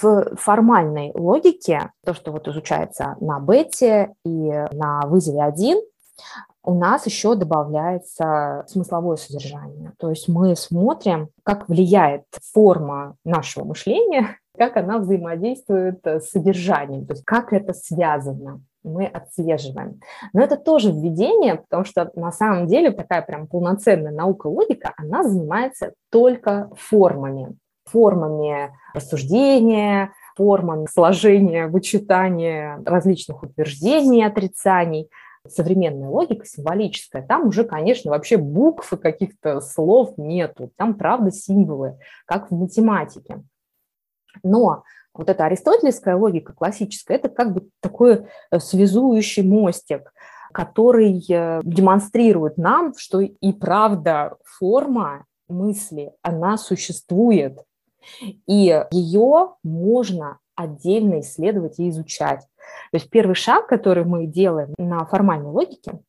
В 0.00 0.36
формальной 0.36 1.12
логике, 1.14 1.92
то, 2.04 2.14
что 2.14 2.32
вот 2.32 2.48
изучается 2.48 3.16
на 3.20 3.38
бете 3.38 4.14
и 4.24 4.50
на 4.72 5.02
вызове 5.06 5.42
1, 5.42 5.80
у 6.64 6.74
нас 6.74 7.06
еще 7.06 7.34
добавляется 7.34 8.64
смысловое 8.68 9.16
содержание. 9.16 9.92
То 9.98 10.10
есть 10.10 10.28
мы 10.28 10.54
смотрим, 10.56 11.28
как 11.44 11.68
влияет 11.68 12.24
форма 12.52 13.16
нашего 13.24 13.64
мышления, 13.64 14.38
как 14.58 14.76
она 14.76 14.98
взаимодействует 14.98 16.04
с 16.04 16.30
содержанием, 16.30 17.06
то 17.06 17.14
есть 17.14 17.24
как 17.24 17.52
это 17.52 17.72
связано 17.72 18.60
мы 18.84 19.06
отслеживаем. 19.06 20.00
Но 20.32 20.42
это 20.42 20.56
тоже 20.56 20.90
введение, 20.90 21.56
потому 21.56 21.84
что 21.84 22.10
на 22.16 22.32
самом 22.32 22.66
деле 22.66 22.90
такая 22.90 23.22
прям 23.22 23.46
полноценная 23.46 24.12
наука 24.12 24.48
логика, 24.48 24.92
она 24.96 25.22
занимается 25.22 25.92
только 26.10 26.68
формами 26.76 27.56
формами 27.92 28.72
рассуждения, 28.94 30.12
формами 30.36 30.86
сложения, 30.86 31.66
вычитания 31.66 32.80
различных 32.84 33.42
утверждений, 33.42 34.24
отрицаний. 34.24 35.08
Современная 35.46 36.08
логика 36.08 36.46
символическая, 36.46 37.26
там 37.26 37.48
уже, 37.48 37.64
конечно, 37.64 38.12
вообще 38.12 38.36
букв 38.36 38.92
и 38.92 38.96
каких-то 38.96 39.60
слов 39.60 40.16
нету, 40.16 40.70
там, 40.76 40.94
правда, 40.94 41.32
символы, 41.32 41.98
как 42.26 42.50
в 42.50 42.54
математике. 42.54 43.42
Но 44.44 44.84
вот 45.14 45.28
эта 45.28 45.44
аристотелевская 45.44 46.16
логика 46.16 46.52
классическая, 46.52 47.16
это 47.16 47.28
как 47.28 47.52
бы 47.52 47.68
такой 47.80 48.26
э, 48.52 48.58
связующий 48.60 49.42
мостик, 49.42 50.12
который 50.52 51.18
э, 51.28 51.60
демонстрирует 51.64 52.56
нам, 52.56 52.94
что 52.96 53.20
и 53.20 53.52
правда 53.52 54.36
форма 54.44 55.26
мысли, 55.48 56.12
она 56.22 56.56
существует, 56.56 57.58
и 58.20 58.84
ее 58.90 59.54
можно 59.62 60.38
отдельно 60.54 61.20
исследовать 61.20 61.78
и 61.78 61.88
изучать. 61.88 62.40
То 62.90 62.96
есть 62.96 63.10
первый 63.10 63.34
шаг, 63.34 63.66
который 63.66 64.04
мы 64.04 64.26
делаем 64.26 64.74
на 64.78 65.04
формальной 65.04 65.50
логике, 65.50 66.00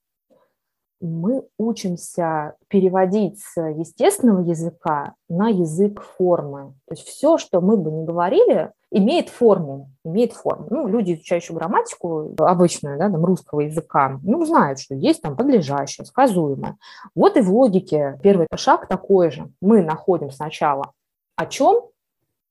мы 1.03 1.43
учимся 1.57 2.55
переводить 2.69 3.39
с 3.39 3.59
естественного 3.59 4.41
языка 4.41 5.15
на 5.27 5.49
язык 5.49 6.01
формы. 6.01 6.75
То 6.87 6.95
есть 6.95 7.05
все, 7.05 7.37
что 7.37 7.59
мы 7.59 7.75
бы 7.75 7.91
не 7.91 8.05
говорили, 8.05 8.71
имеет 8.89 9.27
форму, 9.27 9.91
имеет 10.05 10.31
форму. 10.31 10.67
Ну, 10.69 10.87
люди, 10.87 11.13
изучающие 11.13 11.57
грамматику 11.57 12.33
обычную, 12.37 12.97
да, 12.97 13.09
там, 13.09 13.25
русского 13.25 13.61
языка, 13.61 14.19
ну, 14.23 14.45
знают, 14.45 14.79
что 14.79 14.95
есть 14.95 15.21
там 15.21 15.35
подлежащее, 15.35 16.05
сказуемое. 16.05 16.77
Вот 17.15 17.35
и 17.35 17.41
в 17.41 17.53
логике 17.53 18.17
первый 18.23 18.47
шаг 18.55 18.87
такой 18.87 19.29
же. 19.29 19.51
Мы 19.61 19.83
находим 19.83 20.31
сначала 20.31 20.93
о 21.35 21.45
чем 21.45 21.89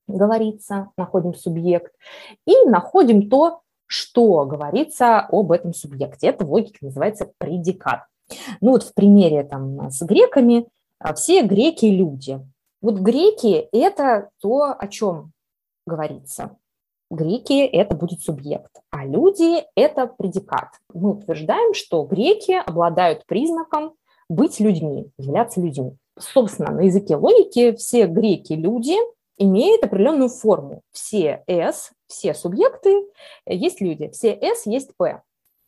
говорится, 0.07 0.89
находим 0.97 1.33
субъект, 1.33 1.93
и 2.45 2.53
находим 2.65 3.29
то, 3.29 3.61
что 3.85 4.45
говорится 4.45 5.19
об 5.19 5.51
этом 5.51 5.73
субъекте. 5.73 6.27
Это 6.27 6.45
в 6.45 6.51
логике 6.51 6.79
называется 6.81 7.31
предикат. 7.37 8.05
Ну 8.61 8.71
вот 8.71 8.83
в 8.83 8.93
примере 8.93 9.43
там 9.43 9.89
с 9.89 10.01
греками, 10.01 10.67
а, 10.99 11.13
все 11.13 11.43
греки– 11.43 11.85
люди. 11.87 12.39
Вот 12.81 12.95
греки– 12.95 13.67
это 13.71 14.29
то, 14.41 14.75
о 14.77 14.87
чем 14.87 15.31
говорится. 15.85 16.57
Греки– 17.11 17.63
это 17.71 17.95
будет 17.95 18.21
субъект, 18.21 18.81
а 18.89 19.05
люди– 19.05 19.63
это 19.75 20.07
предикат. 20.07 20.69
Мы 20.93 21.11
утверждаем, 21.11 21.73
что 21.73 22.03
греки 22.03 22.53
обладают 22.53 23.25
признаком 23.25 23.93
быть 24.29 24.59
людьми, 24.59 25.11
являться 25.17 25.61
людьми. 25.61 25.97
Собственно, 26.17 26.71
на 26.71 26.81
языке 26.81 27.15
логики 27.15 27.75
все 27.75 28.05
греки– 28.05 28.53
люди, 28.53 28.95
имеет 29.37 29.83
определенную 29.83 30.29
форму. 30.29 30.81
Все 30.91 31.43
S, 31.47 31.91
все 32.07 32.33
субъекты 32.33 33.07
есть 33.45 33.81
люди, 33.81 34.09
все 34.09 34.31
S 34.33 34.65
есть 34.65 34.95
P. 34.95 35.21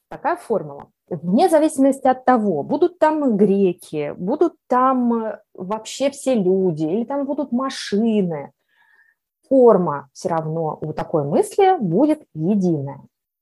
Такая 0.10 0.36
формула. 0.36 0.88
Вне 1.10 1.50
зависимости 1.50 2.08
от 2.08 2.26
того, 2.26 2.64
будут 2.64 3.00
там 3.00 3.38
греки, 3.38 4.14
будут 4.18 4.54
там 4.68 5.38
вообще 5.54 6.10
все 6.12 6.36
люди, 6.36 6.86
или 6.86 7.04
там 7.06 7.26
будут 7.26 7.52
машины, 7.52 8.52
форма 9.50 10.10
все 10.14 10.30
равно 10.30 10.78
у 10.82 10.94
такой 10.94 11.24
мысли 11.24 11.78
будет 11.80 12.24
единая. 12.34 13.02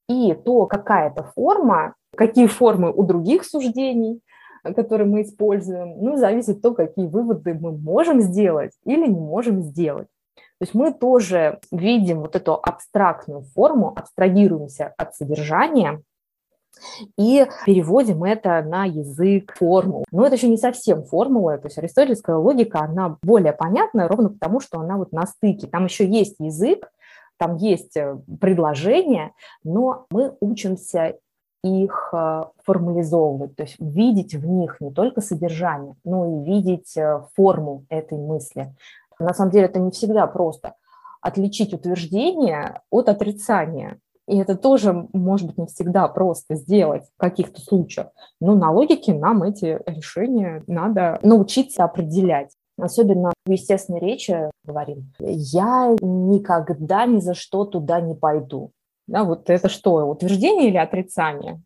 И 0.09 0.33
то, 0.33 0.65
какая 0.65 1.09
это 1.09 1.23
форма, 1.23 1.95
какие 2.15 2.47
формы 2.47 2.91
у 2.91 3.03
других 3.03 3.45
суждений, 3.45 4.19
которые 4.63 5.07
мы 5.07 5.23
используем, 5.23 5.95
ну, 5.99 6.17
зависит 6.17 6.61
того, 6.61 6.75
какие 6.75 7.07
выводы 7.07 7.53
мы 7.53 7.71
можем 7.71 8.21
сделать 8.21 8.71
или 8.85 9.07
не 9.07 9.19
можем 9.19 9.61
сделать. 9.61 10.07
То 10.35 10.65
есть 10.65 10.73
мы 10.73 10.93
тоже 10.93 11.59
видим 11.71 12.21
вот 12.21 12.35
эту 12.35 12.53
абстрактную 12.53 13.41
форму, 13.41 13.93
абстрагируемся 13.95 14.93
от 14.97 15.15
содержания 15.15 16.01
и 17.17 17.45
переводим 17.65 18.23
это 18.23 18.61
на 18.63 18.85
язык 18.85 19.53
формул. 19.57 20.05
Но 20.11 20.25
это 20.25 20.35
еще 20.35 20.47
не 20.47 20.57
совсем 20.57 21.03
формула, 21.03 21.57
то 21.57 21.67
есть 21.67 21.77
аристотельская 21.77 22.37
логика, 22.37 22.79
она 22.79 23.17
более 23.21 23.53
понятна 23.53 24.07
ровно 24.07 24.29
потому, 24.29 24.59
что 24.59 24.79
она 24.79 24.97
вот 24.97 25.11
на 25.11 25.25
стыке. 25.27 25.67
Там 25.67 25.85
еще 25.85 26.07
есть 26.07 26.35
язык, 26.39 26.89
там 27.37 27.57
есть 27.57 27.97
э, 27.97 28.17
предложения, 28.39 29.33
но 29.63 30.05
мы 30.11 30.35
учимся 30.39 31.17
их 31.63 32.09
э, 32.13 32.43
формализовывать, 32.63 33.55
то 33.55 33.63
есть 33.63 33.75
видеть 33.79 34.35
в 34.35 34.45
них 34.45 34.77
не 34.79 34.91
только 34.91 35.21
содержание, 35.21 35.95
но 36.03 36.25
и 36.25 36.43
видеть 36.43 36.95
э, 36.97 37.21
форму 37.35 37.85
этой 37.89 38.17
мысли. 38.17 38.75
На 39.19 39.33
самом 39.33 39.51
деле 39.51 39.65
это 39.65 39.79
не 39.79 39.91
всегда 39.91 40.27
просто 40.27 40.75
отличить 41.21 41.73
утверждение 41.73 42.81
от 42.89 43.07
отрицания. 43.07 43.99
И 44.27 44.37
это 44.37 44.55
тоже, 44.55 45.07
может 45.13 45.47
быть, 45.47 45.57
не 45.57 45.65
всегда 45.67 46.07
просто 46.07 46.55
сделать 46.55 47.05
в 47.15 47.19
каких-то 47.19 47.61
случаях. 47.61 48.07
Но 48.39 48.55
на 48.55 48.71
логике 48.71 49.13
нам 49.13 49.43
эти 49.43 49.79
решения 49.85 50.63
надо 50.67 51.19
научиться 51.23 51.83
определять. 51.83 52.51
Особенно 52.77 53.33
в 53.45 53.51
естественной 53.51 53.99
речи 53.99 54.49
говорим, 54.63 55.13
я 55.19 55.95
никогда 56.01 57.05
ни 57.05 57.19
за 57.19 57.33
что 57.33 57.65
туда 57.65 58.01
не 58.01 58.15
пойду. 58.15 58.71
Да, 59.07 59.23
вот 59.23 59.49
это 59.49 59.69
что, 59.69 60.07
утверждение 60.07 60.69
или 60.69 60.77
отрицание? 60.77 61.61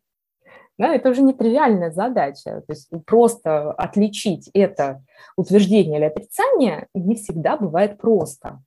Да, 0.77 0.93
это 0.93 1.09
уже 1.09 1.21
нетривиальная 1.21 1.91
задача. 1.91 2.61
То 2.61 2.73
есть 2.73 2.89
просто 3.05 3.71
отличить 3.71 4.49
это 4.53 5.03
утверждение 5.35 5.97
или 5.97 6.05
отрицание 6.05 6.87
не 6.93 7.15
всегда 7.15 7.57
бывает 7.57 7.97
просто. 7.97 8.61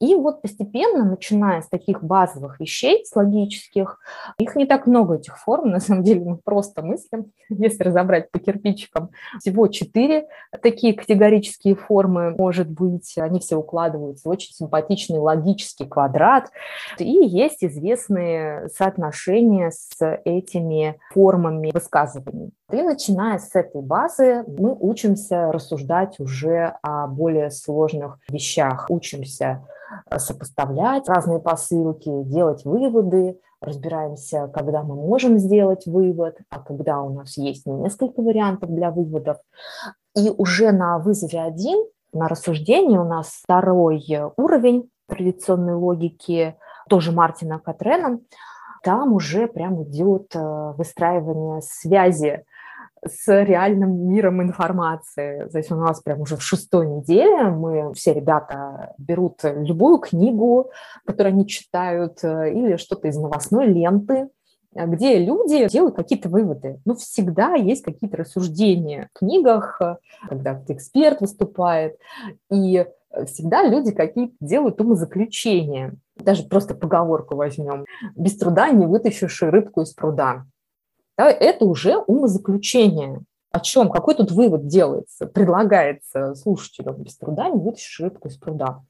И 0.00 0.14
вот 0.14 0.42
постепенно, 0.42 1.04
начиная 1.04 1.62
с 1.62 1.68
таких 1.68 2.02
базовых 2.02 2.60
вещей, 2.60 3.04
с 3.04 3.14
логических, 3.14 3.98
их 4.38 4.56
не 4.56 4.66
так 4.66 4.86
много, 4.86 5.16
этих 5.16 5.38
форм, 5.38 5.70
на 5.70 5.80
самом 5.80 6.02
деле 6.02 6.20
мы 6.20 6.36
просто 6.36 6.82
мыслим, 6.82 7.32
если 7.48 7.84
разобрать 7.84 8.30
по 8.30 8.38
кирпичикам, 8.38 9.10
всего 9.38 9.68
четыре 9.68 10.28
такие 10.62 10.94
категорические 10.94 11.74
формы, 11.74 12.34
может 12.36 12.70
быть, 12.70 13.16
они 13.18 13.40
все 13.40 13.56
укладываются 13.56 14.28
в 14.28 14.32
очень 14.32 14.52
симпатичный 14.52 15.18
логический 15.18 15.86
квадрат, 15.86 16.50
и 16.98 17.10
есть 17.10 17.64
известные 17.64 18.68
соотношения 18.68 19.70
с 19.70 20.20
этими 20.24 20.98
формами 21.12 21.70
высказываний. 21.72 22.52
И 22.72 22.82
начиная 22.82 23.38
с 23.38 23.54
этой 23.54 23.80
базы 23.80 24.44
мы 24.58 24.76
учимся 24.78 25.52
рассуждать 25.52 26.18
уже 26.18 26.74
о 26.82 27.06
более 27.06 27.50
сложных 27.52 28.18
вещах, 28.28 28.86
учимся 28.88 29.64
э, 30.10 30.18
сопоставлять 30.18 31.08
разные 31.08 31.38
посылки, 31.38 32.10
делать 32.24 32.64
выводы, 32.64 33.38
разбираемся, 33.60 34.48
когда 34.48 34.82
мы 34.82 34.96
можем 34.96 35.38
сделать 35.38 35.86
вывод, 35.86 36.38
а 36.50 36.58
когда 36.58 37.02
у 37.02 37.10
нас 37.10 37.36
есть 37.36 37.66
несколько 37.66 38.20
вариантов 38.20 38.70
для 38.70 38.90
выводов. 38.90 39.36
И 40.16 40.28
уже 40.36 40.72
на 40.72 40.98
вызове 40.98 41.42
один, 41.42 41.86
на 42.12 42.26
рассуждении 42.26 42.98
у 42.98 43.04
нас 43.04 43.28
второй 43.44 44.04
уровень 44.36 44.90
традиционной 45.06 45.74
логики, 45.74 46.56
тоже 46.88 47.12
Мартина 47.12 47.60
Катрена, 47.60 48.18
там 48.82 49.12
уже 49.12 49.46
прям 49.46 49.84
идет 49.84 50.34
э, 50.34 50.72
выстраивание 50.76 51.60
связи 51.62 52.44
с 53.08 53.42
реальным 53.42 54.08
миром 54.08 54.42
информации. 54.42 55.48
То 55.48 55.58
есть 55.58 55.70
у 55.70 55.76
нас 55.76 56.00
прям 56.00 56.20
уже 56.20 56.36
в 56.36 56.42
шестой 56.42 56.86
неделе 56.86 57.50
мы, 57.50 57.92
все 57.94 58.12
ребята 58.12 58.94
берут 58.98 59.40
любую 59.42 59.98
книгу, 59.98 60.70
которую 61.04 61.34
они 61.34 61.46
читают, 61.46 62.22
э, 62.22 62.52
или 62.52 62.76
что-то 62.76 63.08
из 63.08 63.16
новостной 63.16 63.66
ленты, 63.66 64.28
где 64.72 65.18
люди 65.18 65.68
делают 65.68 65.96
какие-то 65.96 66.28
выводы. 66.28 66.80
Ну, 66.84 66.94
всегда 66.96 67.54
есть 67.54 67.82
какие-то 67.82 68.18
рассуждения 68.18 69.08
в 69.14 69.18
книгах, 69.18 69.80
когда 70.28 70.62
эксперт 70.68 71.20
выступает, 71.20 71.98
и 72.50 72.84
всегда 73.24 73.66
люди 73.66 73.92
какие-то 73.92 74.34
делают 74.40 74.80
умозаключения. 74.80 75.94
Даже 76.16 76.44
просто 76.44 76.74
поговорку 76.74 77.36
возьмем. 77.36 77.86
Без 78.14 78.36
труда 78.36 78.70
не 78.70 78.86
вытащишь 78.86 79.42
рыбку 79.42 79.82
из 79.82 79.94
пруда 79.94 80.44
да, 81.16 81.30
это 81.30 81.64
уже 81.64 81.96
умозаключение. 81.96 83.22
О 83.56 83.60
чем? 83.60 83.88
Какой 83.88 84.14
тут 84.14 84.32
вывод 84.32 84.66
делается, 84.66 85.26
предлагается 85.26 86.34
слушателю 86.34 86.92
без 86.92 87.16
труда, 87.16 87.48
не 87.48 87.58
вытащишь 87.58 88.00
рыбку 88.00 88.28
из 88.28 88.36
пруда. 88.36 88.82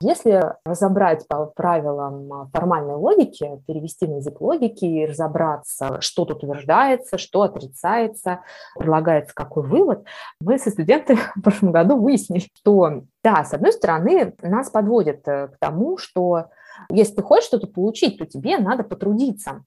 Если 0.00 0.44
разобрать 0.64 1.26
по 1.26 1.46
правилам 1.46 2.48
формальной 2.52 2.94
логики, 2.94 3.60
перевести 3.66 4.06
на 4.06 4.18
язык 4.18 4.40
логики 4.40 4.84
и 4.84 5.06
разобраться, 5.06 6.00
что 6.00 6.24
тут 6.24 6.44
утверждается, 6.44 7.18
что 7.18 7.42
отрицается, 7.42 8.42
предлагается 8.78 9.34
какой 9.34 9.64
вывод, 9.64 10.04
мы 10.40 10.56
со 10.56 10.70
студентами 10.70 11.18
в 11.34 11.42
прошлом 11.42 11.72
году 11.72 11.96
выяснили, 11.96 12.46
что 12.56 13.02
да, 13.24 13.42
с 13.44 13.52
одной 13.52 13.72
стороны, 13.72 14.34
нас 14.40 14.70
подводят 14.70 15.26
э, 15.26 15.48
к 15.48 15.58
тому, 15.58 15.98
что 15.98 16.46
если 16.90 17.14
ты 17.14 17.22
хочешь 17.22 17.46
что-то 17.46 17.66
получить, 17.66 18.18
то 18.18 18.26
тебе 18.26 18.58
надо 18.58 18.84
потрудиться. 18.84 19.64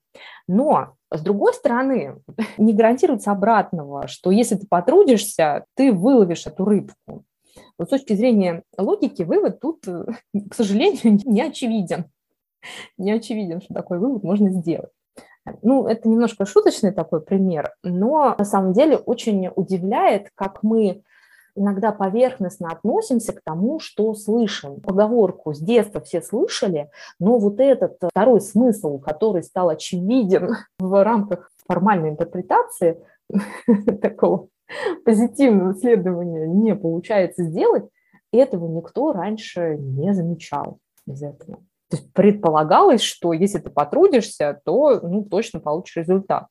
Но 0.47 0.95
с 1.11 1.21
другой 1.21 1.53
стороны, 1.53 2.17
не 2.57 2.73
гарантируется 2.73 3.31
обратного, 3.31 4.07
что 4.07 4.31
если 4.31 4.55
ты 4.55 4.67
потрудишься, 4.67 5.65
ты 5.75 5.91
выловишь 5.91 6.47
эту 6.47 6.65
рыбку. 6.65 7.23
Вот 7.77 7.87
с 7.87 7.91
точки 7.91 8.13
зрения 8.13 8.63
логики 8.77 9.23
вывод 9.23 9.59
тут, 9.59 9.85
к 10.49 10.53
сожалению, 10.53 11.19
не 11.25 11.41
очевиден. 11.41 12.05
Не 12.97 13.11
очевиден, 13.11 13.61
что 13.61 13.73
такой 13.73 13.99
вывод 13.99 14.23
можно 14.23 14.49
сделать. 14.49 14.89
Ну, 15.61 15.85
это 15.85 16.09
немножко 16.09 16.45
шуточный 16.45 16.91
такой 16.91 17.21
пример, 17.21 17.75
но 17.83 18.35
на 18.35 18.45
самом 18.45 18.73
деле 18.73 18.97
очень 18.97 19.47
удивляет, 19.55 20.31
как 20.33 20.63
мы 20.63 21.03
иногда 21.55 21.91
поверхностно 21.91 22.69
относимся 22.69 23.33
к 23.33 23.41
тому, 23.41 23.79
что 23.79 24.13
слышим. 24.13 24.81
Поговорку 24.81 25.53
с 25.53 25.59
детства 25.59 26.01
все 26.01 26.21
слышали, 26.21 26.89
но 27.19 27.39
вот 27.39 27.59
этот 27.59 27.97
второй 28.09 28.41
смысл, 28.41 28.99
который 28.99 29.43
стал 29.43 29.69
очевиден 29.69 30.55
в 30.79 31.03
рамках 31.03 31.49
формальной 31.67 32.09
интерпретации 32.09 32.99
такого 34.01 34.47
позитивного 35.03 35.73
исследования 35.73 36.47
не 36.47 36.75
получается 36.75 37.43
сделать, 37.43 37.85
этого 38.31 38.67
никто 38.67 39.13
раньше 39.13 39.77
не 39.77 40.13
замечал 40.13 40.79
из 41.07 41.23
этого. 41.23 41.57
То 41.89 41.97
есть 41.97 42.11
предполагалось, 42.13 43.01
что 43.01 43.31
если 43.33 43.59
ты 43.59 43.69
потрудишься, 43.69 44.59
то 44.65 44.99
ну, 45.01 45.23
точно 45.23 45.59
получишь 45.59 45.97
результат. 45.97 46.47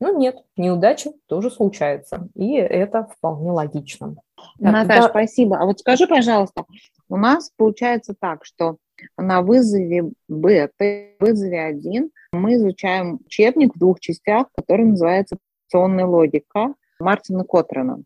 Но 0.00 0.10
нет, 0.10 0.36
неудача 0.56 1.12
тоже 1.26 1.50
случается, 1.50 2.28
и 2.34 2.54
это 2.54 3.04
вполне 3.04 3.52
логично. 3.52 4.16
Наташа, 4.58 5.02
да. 5.02 5.08
спасибо. 5.08 5.58
А 5.58 5.64
вот 5.64 5.80
скажи, 5.80 6.06
пожалуйста, 6.06 6.64
у 7.08 7.16
нас 7.16 7.50
получается 7.56 8.14
так, 8.18 8.44
что 8.44 8.76
на 9.16 9.42
вызове 9.42 10.10
бета, 10.28 11.08
вызове 11.20 11.60
1 11.60 12.10
мы 12.32 12.54
изучаем 12.54 13.20
учебник 13.24 13.74
в 13.74 13.78
двух 13.78 14.00
частях, 14.00 14.48
который 14.56 14.86
называется 14.86 15.36
«Опционная 15.66 16.06
логика» 16.06 16.74
Мартина 16.98 17.44
Котрена. 17.44 18.00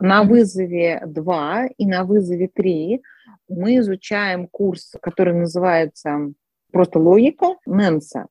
На 0.00 0.22
вызове 0.22 1.02
2 1.06 1.66
и 1.78 1.86
на 1.86 2.04
вызове 2.04 2.48
3 2.48 3.02
мы 3.48 3.78
изучаем 3.78 4.48
курс, 4.48 4.94
который 5.00 5.34
называется 5.34 6.32
просто 6.72 6.98
«Логика» 6.98 7.56
Нэнса. 7.66 8.26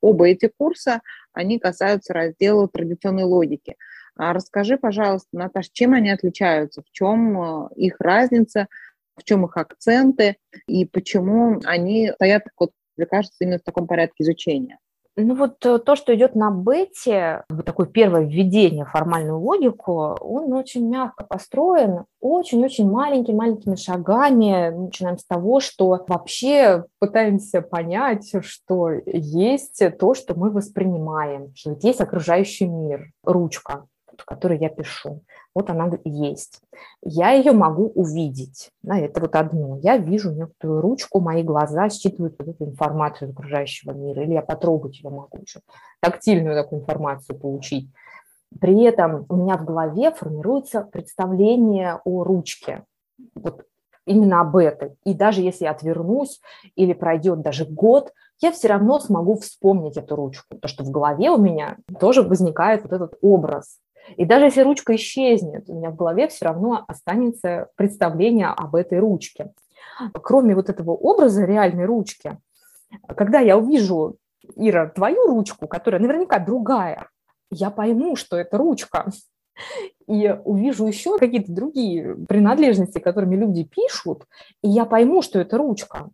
Оба 0.00 0.28
эти 0.28 0.50
курса, 0.56 1.00
они 1.32 1.58
касаются 1.58 2.14
раздела 2.14 2.68
традиционной 2.68 3.24
логики. 3.24 3.76
А 4.16 4.32
расскажи, 4.32 4.78
пожалуйста, 4.78 5.28
Наташа, 5.32 5.68
чем 5.72 5.92
они 5.92 6.10
отличаются, 6.10 6.82
в 6.82 6.90
чем 6.90 7.40
э, 7.40 7.68
их 7.76 7.96
разница, 8.00 8.66
в 9.14 9.24
чем 9.24 9.44
их 9.44 9.56
акценты 9.56 10.36
и 10.66 10.86
почему 10.86 11.60
они 11.64 12.10
стоят, 12.14 12.44
вот, 12.58 12.72
мне 12.96 13.06
кажется, 13.06 13.36
именно 13.40 13.58
в 13.58 13.62
таком 13.62 13.86
порядке 13.86 14.24
изучения? 14.24 14.78
Ну 15.18 15.34
вот 15.34 15.64
э, 15.64 15.78
то, 15.78 15.96
что 15.96 16.14
идет 16.14 16.34
на 16.34 16.50
вот 17.48 17.64
такое 17.64 17.86
первое 17.86 18.24
введение 18.24 18.84
в 18.84 18.90
формальную 18.90 19.40
логику, 19.40 20.14
он 20.20 20.52
очень 20.52 20.86
мягко 20.90 21.24
построен, 21.24 22.04
очень-очень 22.20 22.90
маленькими-маленькими 22.90 23.76
шагами. 23.76 24.68
Начинаем 24.76 25.16
с 25.16 25.24
того, 25.24 25.60
что 25.60 26.04
вообще 26.06 26.84
пытаемся 26.98 27.62
понять, 27.62 28.30
что 28.42 28.90
есть 29.06 29.82
то, 29.98 30.12
что 30.12 30.34
мы 30.34 30.50
воспринимаем, 30.50 31.50
что 31.54 31.78
есть 31.80 32.02
окружающий 32.02 32.66
мир, 32.66 33.10
ручка, 33.24 33.86
которой 34.26 34.58
я 34.58 34.68
пишу 34.68 35.22
вот 35.56 35.70
она 35.70 35.90
есть. 36.04 36.60
Я 37.02 37.30
ее 37.30 37.52
могу 37.52 37.86
увидеть. 37.94 38.72
Да, 38.82 38.98
это 38.98 39.22
вот 39.22 39.34
одно. 39.36 39.78
Я 39.78 39.96
вижу 39.96 40.30
некоторую 40.30 40.82
ручку, 40.82 41.18
мои 41.18 41.42
глаза 41.42 41.88
считывают 41.88 42.38
эту 42.38 42.66
информацию 42.66 43.28
из 43.28 43.32
окружающего 43.32 43.92
мира, 43.92 44.22
или 44.22 44.34
я 44.34 44.42
потрогать 44.42 44.98
ее 44.98 45.08
могу 45.08 45.38
еще, 45.40 45.60
тактильную 46.00 46.62
такую 46.62 46.82
информацию 46.82 47.38
получить. 47.38 47.90
При 48.60 48.82
этом 48.82 49.24
у 49.30 49.36
меня 49.36 49.56
в 49.56 49.64
голове 49.64 50.10
формируется 50.10 50.82
представление 50.82 52.02
о 52.04 52.22
ручке. 52.22 52.84
Вот 53.34 53.64
именно 54.04 54.42
об 54.42 54.56
этом. 54.56 54.90
И 55.06 55.14
даже 55.14 55.40
если 55.40 55.64
я 55.64 55.70
отвернусь 55.70 56.38
или 56.74 56.92
пройдет 56.92 57.40
даже 57.40 57.64
год, 57.64 58.12
я 58.42 58.52
все 58.52 58.68
равно 58.68 59.00
смогу 59.00 59.38
вспомнить 59.38 59.96
эту 59.96 60.16
ручку, 60.16 60.44
потому 60.50 60.68
что 60.68 60.84
в 60.84 60.90
голове 60.90 61.30
у 61.30 61.38
меня 61.38 61.78
тоже 61.98 62.22
возникает 62.22 62.82
вот 62.82 62.92
этот 62.92 63.14
образ. 63.22 63.78
И 64.16 64.24
даже 64.24 64.46
если 64.46 64.62
ручка 64.62 64.94
исчезнет, 64.94 65.68
у 65.68 65.74
меня 65.74 65.90
в 65.90 65.96
голове 65.96 66.28
все 66.28 66.46
равно 66.46 66.84
останется 66.86 67.68
представление 67.76 68.48
об 68.48 68.76
этой 68.76 68.98
ручке. 68.98 69.52
Кроме 70.12 70.54
вот 70.54 70.68
этого 70.68 70.90
образа 70.92 71.44
реальной 71.44 71.86
ручки, 71.86 72.38
когда 73.16 73.40
я 73.40 73.58
увижу, 73.58 74.16
Ира, 74.54 74.88
твою 74.88 75.26
ручку, 75.26 75.66
которая 75.66 76.00
наверняка 76.00 76.38
другая, 76.38 77.08
я 77.50 77.70
пойму, 77.70 78.14
что 78.16 78.36
это 78.36 78.58
ручка, 78.58 79.10
и 80.06 80.38
увижу 80.44 80.86
еще 80.86 81.18
какие-то 81.18 81.52
другие 81.52 82.14
принадлежности, 82.28 82.98
которыми 82.98 83.36
люди 83.36 83.64
пишут, 83.64 84.24
и 84.62 84.68
я 84.68 84.84
пойму, 84.84 85.22
что 85.22 85.40
это 85.40 85.58
ручка. 85.58 86.10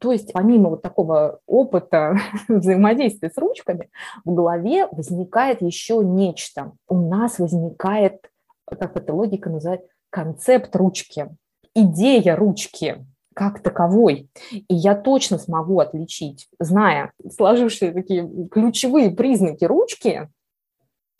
То 0.00 0.12
есть 0.12 0.32
помимо 0.32 0.70
вот 0.70 0.82
такого 0.82 1.40
опыта 1.46 2.16
взаимодействия 2.48 3.30
с 3.30 3.38
ручками, 3.38 3.90
в 4.24 4.34
голове 4.34 4.86
возникает 4.88 5.62
еще 5.62 6.02
нечто. 6.04 6.72
У 6.88 7.08
нас 7.08 7.38
возникает, 7.38 8.30
как 8.66 8.96
эта 8.96 9.12
логика 9.12 9.50
называет, 9.50 9.82
концепт 10.10 10.74
ручки, 10.76 11.28
идея 11.74 12.36
ручки 12.36 13.04
как 13.34 13.62
таковой. 13.62 14.30
И 14.50 14.74
я 14.74 14.94
точно 14.94 15.36
смогу 15.36 15.78
отличить, 15.80 16.48
зная 16.58 17.12
сложившие 17.36 17.92
такие 17.92 18.48
ключевые 18.48 19.10
признаки 19.10 19.64
ручки, 19.66 20.30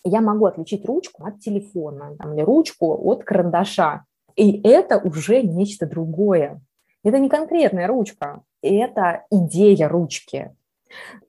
я 0.03 0.21
могу 0.21 0.47
отличить 0.47 0.87
ручку 0.87 1.27
от 1.27 1.41
телефона 1.41 2.17
там, 2.19 2.33
или 2.33 2.41
ручку 2.43 2.97
от 3.11 3.25
карандаша. 3.25 4.05
И 4.35 4.61
это 4.67 4.99
уже 4.99 5.43
нечто 5.43 5.87
другое. 5.87 6.61
Это 7.07 7.21
не 7.21 7.29
конкретная 7.29 7.87
ручка, 7.87 8.43
это 8.63 9.27
идея 9.31 9.89
ручки. 9.89 10.51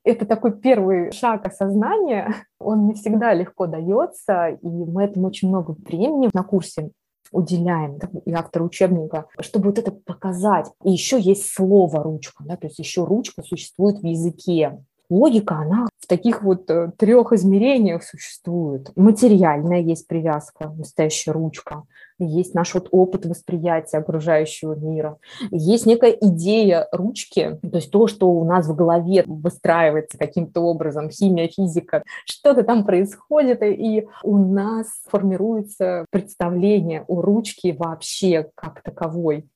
Это 0.03 0.25
такой 0.25 0.59
первый 0.59 1.11
шаг 1.11 1.45
осознания, 1.45 2.33
он 2.59 2.87
не 2.87 2.95
всегда 2.95 3.31
легко 3.35 3.67
дается, 3.67 4.57
и 4.59 4.67
мы 4.67 5.03
этому 5.03 5.27
очень 5.27 5.49
много 5.49 5.75
времени 5.77 6.31
на 6.33 6.41
курсе 6.41 6.89
уделяем, 7.31 7.99
и 8.25 8.33
автор 8.33 8.63
учебника, 8.63 9.27
чтобы 9.39 9.65
вот 9.65 9.77
это 9.77 9.91
показать. 9.91 10.65
И 10.83 10.89
еще 10.89 11.19
есть 11.19 11.53
слово 11.53 12.01
ручка, 12.01 12.43
да, 12.43 12.57
то 12.57 12.65
есть 12.65 12.79
еще 12.79 13.05
ручка 13.05 13.43
существует 13.43 13.99
в 13.99 14.03
языке. 14.03 14.83
Логика, 15.11 15.57
она 15.57 15.85
в 15.99 16.07
таких 16.07 16.43
вот 16.43 16.69
э, 16.69 16.91
трех 16.97 17.33
измерениях 17.33 18.03
существует. 18.03 18.91
Материальная 18.95 19.81
есть 19.81 20.07
привязка, 20.07 20.69
настоящая 20.77 21.31
ручка 21.31 21.83
есть 22.19 22.53
наш 22.55 22.73
вот 22.73 22.87
опыт 22.91 23.25
восприятия 23.25 23.97
окружающего 23.97 24.73
мира, 24.73 25.17
есть 25.51 25.85
некая 25.85 26.11
идея 26.11 26.87
ручки, 26.91 27.59
то 27.61 27.77
есть 27.77 27.91
то, 27.91 28.07
что 28.07 28.29
у 28.29 28.43
нас 28.43 28.67
в 28.67 28.75
голове 28.75 29.23
выстраивается 29.25 30.17
каким-то 30.17 30.61
образом, 30.61 31.09
химия, 31.09 31.47
физика, 31.47 32.03
что-то 32.25 32.63
там 32.63 32.85
происходит, 32.85 33.61
и 33.61 34.07
у 34.23 34.37
нас 34.37 34.87
формируется 35.07 36.05
представление 36.09 37.03
о 37.07 37.21
ручке 37.21 37.73
вообще 37.73 38.49
как 38.55 38.81
таковой 38.81 39.47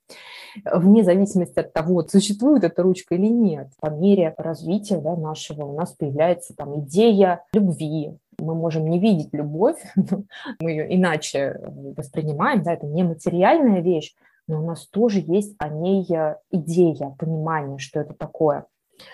вне 0.65 1.03
зависимости 1.03 1.59
от 1.59 1.73
того, 1.73 2.05
существует 2.07 2.63
эта 2.63 2.83
ручка 2.83 3.15
или 3.15 3.27
нет. 3.27 3.69
По 3.79 3.89
мере 3.89 4.33
развития 4.37 4.97
да, 4.97 5.15
нашего 5.15 5.65
у 5.65 5.77
нас 5.77 5.93
появляется 6.31 6.55
там 6.55 6.79
идея 6.81 7.43
любви, 7.53 8.17
мы 8.39 8.55
можем 8.55 8.89
не 8.89 8.99
видеть 8.99 9.29
любовь, 9.33 9.77
мы 10.59 10.71
ее 10.71 10.95
иначе 10.95 11.59
воспринимаем, 11.97 12.63
да, 12.63 12.73
это 12.73 12.85
не 12.85 13.03
материальная 13.03 13.81
вещь, 13.81 14.13
но 14.47 14.61
у 14.61 14.65
нас 14.65 14.87
тоже 14.87 15.23
есть 15.25 15.55
о 15.59 15.69
ней 15.69 16.05
э, 16.13 16.37
идея, 16.51 17.15
понимание, 17.17 17.77
что 17.77 17.99
это 17.99 18.13
такое. 18.13 18.65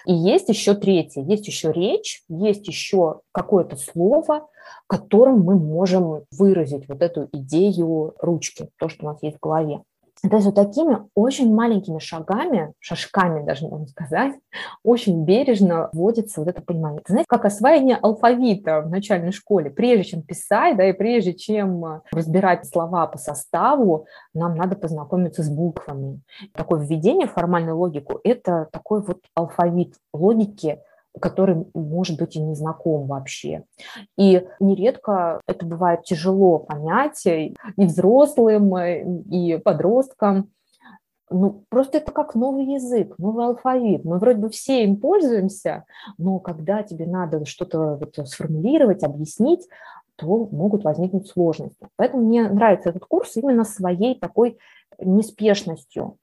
И 0.06 0.14
есть 0.14 0.50
еще 0.50 0.74
третье, 0.74 1.22
есть 1.22 1.48
еще 1.48 1.72
речь, 1.72 2.24
есть 2.28 2.68
еще 2.68 3.22
какое-то 3.32 3.78
слово, 3.78 4.48
которым 4.88 5.42
мы 5.44 5.58
можем 5.58 6.24
выразить 6.32 6.90
вот 6.90 7.02
эту 7.02 7.30
идею 7.32 8.14
ручки, 8.20 8.70
то, 8.78 8.90
что 8.90 9.06
у 9.06 9.10
нас 9.10 9.24
есть 9.24 9.38
в 9.38 9.40
голове. 9.40 9.82
То 10.22 10.36
есть 10.36 10.46
вот 10.46 10.56
такими 10.56 11.00
очень 11.14 11.54
маленькими 11.54 12.00
шагами, 12.00 12.74
шажками 12.80 13.46
даже 13.46 13.68
можно 13.68 13.88
сказать, 13.88 14.34
очень 14.84 15.24
бережно 15.24 15.90
вводится 15.94 16.42
вот 16.42 16.50
это 16.50 16.62
понимание. 16.62 17.02
Это, 17.02 17.14
знаете, 17.14 17.28
как 17.30 17.46
освоение 17.46 17.98
алфавита 17.98 18.82
в 18.82 18.90
начальной 18.90 19.32
школе. 19.32 19.70
Прежде 19.70 20.06
чем 20.06 20.22
писать, 20.24 20.76
да, 20.78 20.90
и 20.90 20.94
прежде 20.94 21.34
чем 21.34 21.86
э, 21.86 22.02
разбирать 22.12 22.66
слова 22.66 23.06
по 23.08 23.18
составу, 23.18 24.08
нам 24.34 24.56
надо 24.56 24.76
познакомиться 24.76 25.44
с 25.44 25.50
буквами. 25.50 26.22
Такое 26.54 26.80
введение 26.80 27.28
в 27.28 27.34
формальную 27.34 27.78
логику– 27.78 28.20
это 28.24 28.68
такой 28.72 29.02
вот 29.02 29.20
алфавит 29.36 29.96
логики, 30.14 30.80
который 31.20 31.66
может 31.74 32.20
быть 32.20 32.36
и 32.36 32.42
не 32.42 32.56
знаком 32.56 33.08
вообще. 33.08 33.64
И 34.18 34.46
нередко 34.60 35.42
это 35.48 35.66
бывает 35.66 36.04
тяжело 36.04 36.60
понять 36.60 37.26
и 37.26 37.56
взрослым, 37.78 38.78
и 38.78 39.58
подросткам. 39.58 40.52
Ну, 41.30 41.66
просто 41.70 41.98
это 41.98 42.14
как 42.14 42.36
новый 42.36 42.66
язык, 42.66 43.16
новый 43.18 43.46
алфавит. 43.46 44.06
Мы 44.06 44.18
вроде 44.18 44.40
бы 44.40 44.50
все 44.50 44.86
им 44.86 44.96
пользуемся, 44.96 45.84
но 46.18 46.40
когда 46.40 46.84
тебе 46.84 47.06
надо 47.06 47.44
что-то 47.46 48.00
вот 48.00 48.16
сформулировать, 48.30 49.04
объяснить, 49.04 49.68
то 50.16 50.48
могут 50.52 50.84
возникнуть 50.84 51.28
сложности. 51.28 51.88
Поэтому 51.98 52.26
мне 52.26 52.48
нравится 52.48 52.90
этот 52.90 53.04
курс 53.06 53.36
именно 53.36 53.66
своей 53.66 54.18
такой 54.18 54.58
неспешностью. 55.00 56.18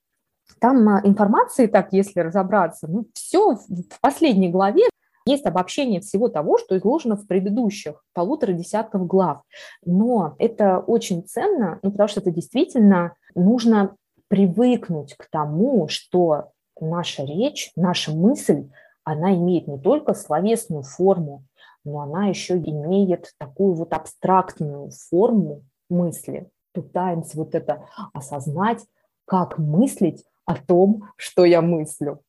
Там 0.61 0.89
а, 0.89 1.01
информации, 1.05 1.67
так 1.67 1.93
если 1.93 2.21
разобраться, 2.21 2.87
ну, 2.89 3.07
все 3.13 3.55
в 3.55 4.01
последней 4.01 4.49
главе 4.49 4.85
есть 5.27 5.47
обобщение 5.47 6.01
всего 6.01 6.29
того, 6.29 6.59
что 6.59 6.77
изложено 6.77 7.17
в 7.17 7.27
предыдущих 7.27 8.05
полутора 8.13 8.53
десятков 8.53 9.07
глав. 9.07 9.43
Но 9.85 10.35
это 10.39 10.79
очень 10.79 11.27
ценно, 11.27 11.79
ну, 11.83 11.91
потому 11.91 12.09
что 12.09 12.21
это 12.21 12.31
действительно 12.31 13.15
нужно 13.35 13.97
привыкнуть 14.29 15.15
к 15.15 15.29
тому, 15.31 15.89
что 15.89 16.51
наша 16.81 17.25
речь, 17.25 17.71
наша 17.77 18.13
мысль, 18.13 18.69
она 19.05 19.35
имеет 19.35 19.69
не 19.69 19.79
только 19.79 20.15
словесную 20.15 20.83
форму, 20.83 21.45
но 21.85 22.01
она 22.01 22.27
еще 22.27 22.57
имеет 22.57 23.33
такую 23.39 23.75
вот 23.75 23.93
абстрактную 23.93 24.91
форму 24.91 25.63
мысли. 25.89 26.49
Пытаемся 26.73 27.37
вот 27.37 27.55
это 27.55 27.87
осознать, 28.13 28.85
как 29.27 29.59
мыслить 29.59 30.25
о 30.47 30.57
том, 30.57 31.05
что 31.17 31.45
я 31.45 31.61
мыслю. 31.63 32.21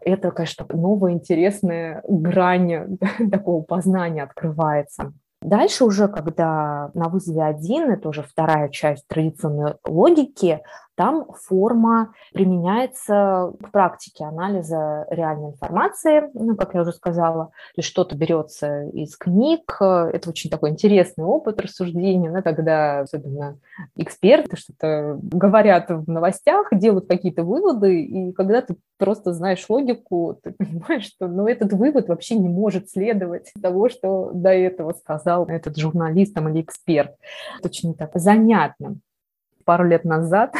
Это, 0.00 0.30
конечно, 0.30 0.66
новая 0.70 1.12
интересная 1.12 2.02
грань 2.08 2.98
такого 3.30 3.62
познания 3.62 4.22
открывается. 4.22 5.12
Дальше 5.42 5.84
уже, 5.84 6.08
когда 6.08 6.90
на 6.94 7.10
вызове 7.10 7.42
один, 7.42 7.90
это 7.90 8.08
уже 8.08 8.22
вторая 8.22 8.70
часть 8.70 9.06
традиционной 9.08 9.74
логики, 9.86 10.62
там 10.96 11.26
форма 11.32 12.14
применяется 12.32 13.52
в 13.58 13.70
практике 13.70 14.24
анализа 14.24 15.06
реальной 15.10 15.50
информации, 15.50 16.30
ну, 16.34 16.56
как 16.56 16.74
я 16.74 16.82
уже 16.82 16.92
сказала, 16.92 17.46
то 17.46 17.78
есть 17.78 17.88
что-то 17.88 18.16
берется 18.16 18.84
из 18.92 19.16
книг. 19.16 19.76
Это 19.80 20.30
очень 20.30 20.50
такой 20.50 20.70
интересный 20.70 21.24
опыт 21.24 21.60
рассуждения, 21.60 22.30
да, 22.30 22.42
когда 22.42 23.00
особенно 23.00 23.58
эксперты 23.96 24.56
что-то 24.56 25.18
говорят 25.20 25.90
в 25.90 26.08
новостях, 26.08 26.68
делают 26.72 27.08
какие-то 27.08 27.42
выводы, 27.42 28.02
и 28.02 28.32
когда 28.32 28.60
ты 28.60 28.76
просто 28.98 29.32
знаешь 29.32 29.64
логику, 29.68 30.38
ты 30.42 30.52
понимаешь, 30.58 31.04
что 31.04 31.28
ну, 31.28 31.46
этот 31.46 31.72
вывод 31.72 32.08
вообще 32.08 32.36
не 32.36 32.48
может 32.48 32.90
следовать 32.90 33.52
того, 33.60 33.88
что 33.88 34.30
до 34.32 34.50
этого 34.50 34.92
сказал 34.92 35.46
этот 35.46 35.76
журналист 35.76 36.34
там, 36.34 36.48
или 36.48 36.62
эксперт. 36.62 37.12
Это 37.58 37.68
очень 37.68 37.94
так 37.94 38.12
занятно. 38.14 38.96
Пару 39.64 39.84
лет 39.84 40.04
назад 40.04 40.54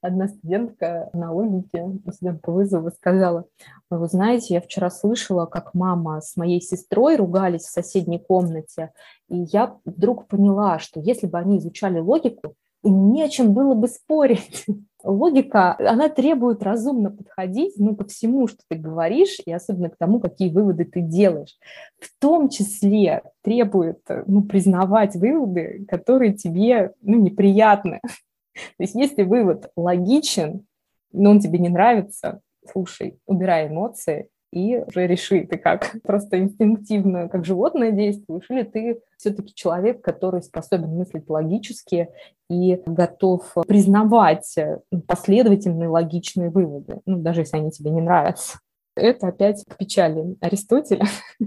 одна 0.00 0.28
студентка 0.28 1.10
на 1.12 1.32
логике, 1.32 1.86
студент 2.12 2.42
по 2.42 2.52
вызову, 2.52 2.90
сказала, 2.90 3.44
вы 3.90 4.06
знаете, 4.06 4.54
я 4.54 4.60
вчера 4.60 4.90
слышала, 4.90 5.46
как 5.46 5.74
мама 5.74 6.20
с 6.20 6.36
моей 6.36 6.60
сестрой 6.60 7.16
ругались 7.16 7.62
в 7.62 7.70
соседней 7.70 8.18
комнате, 8.18 8.92
и 9.28 9.38
я 9.52 9.76
вдруг 9.84 10.26
поняла, 10.26 10.78
что 10.78 11.00
если 11.00 11.26
бы 11.26 11.38
они 11.38 11.58
изучали 11.58 11.98
логику, 11.98 12.54
им 12.86 13.12
не 13.12 13.22
о 13.22 13.28
чем 13.28 13.52
было 13.52 13.74
бы 13.74 13.88
спорить. 13.88 14.64
Логика, 15.04 15.76
она 15.78 16.08
требует 16.08 16.62
разумно 16.62 17.10
подходить 17.10 17.74
ну, 17.78 17.94
ко 17.94 18.04
всему, 18.06 18.48
что 18.48 18.58
ты 18.68 18.76
говоришь, 18.76 19.38
и 19.44 19.52
особенно 19.52 19.88
к 19.88 19.96
тому, 19.96 20.18
какие 20.18 20.50
выводы 20.50 20.84
ты 20.84 21.00
делаешь. 21.00 21.56
В 22.00 22.08
том 22.20 22.48
числе 22.48 23.22
требует 23.42 24.00
ну, 24.26 24.42
признавать 24.42 25.14
выводы, 25.14 25.84
которые 25.88 26.34
тебе 26.34 26.92
ну, 27.02 27.20
неприятны. 27.20 28.00
То 28.76 28.82
есть 28.82 28.94
если 28.94 29.22
вывод 29.22 29.70
логичен, 29.76 30.66
но 31.12 31.30
он 31.30 31.40
тебе 31.40 31.58
не 31.58 31.68
нравится, 31.68 32.40
слушай, 32.70 33.18
убирай 33.26 33.68
эмоции 33.68 34.28
и 34.52 34.82
уже 34.86 35.06
реши, 35.06 35.46
ты 35.46 35.58
как 35.58 35.96
просто 36.02 36.38
инстинктивно, 36.38 37.28
как 37.28 37.44
животное 37.44 37.92
действуешь, 37.92 38.46
или 38.48 38.62
ты 38.62 39.00
все-таки 39.18 39.54
человек, 39.54 40.02
который 40.02 40.42
способен 40.42 40.90
мыслить 40.96 41.28
логически 41.28 42.08
и 42.48 42.80
готов 42.86 43.54
признавать 43.66 44.54
последовательные 45.06 45.88
логичные 45.88 46.50
выводы, 46.50 47.00
ну, 47.06 47.18
даже 47.18 47.42
если 47.42 47.56
они 47.58 47.70
тебе 47.70 47.90
не 47.90 48.00
нравятся. 48.00 48.58
Это 48.96 49.28
опять 49.28 49.62
к 49.68 49.76
печали 49.76 50.36
Аристотеля. 50.40 51.04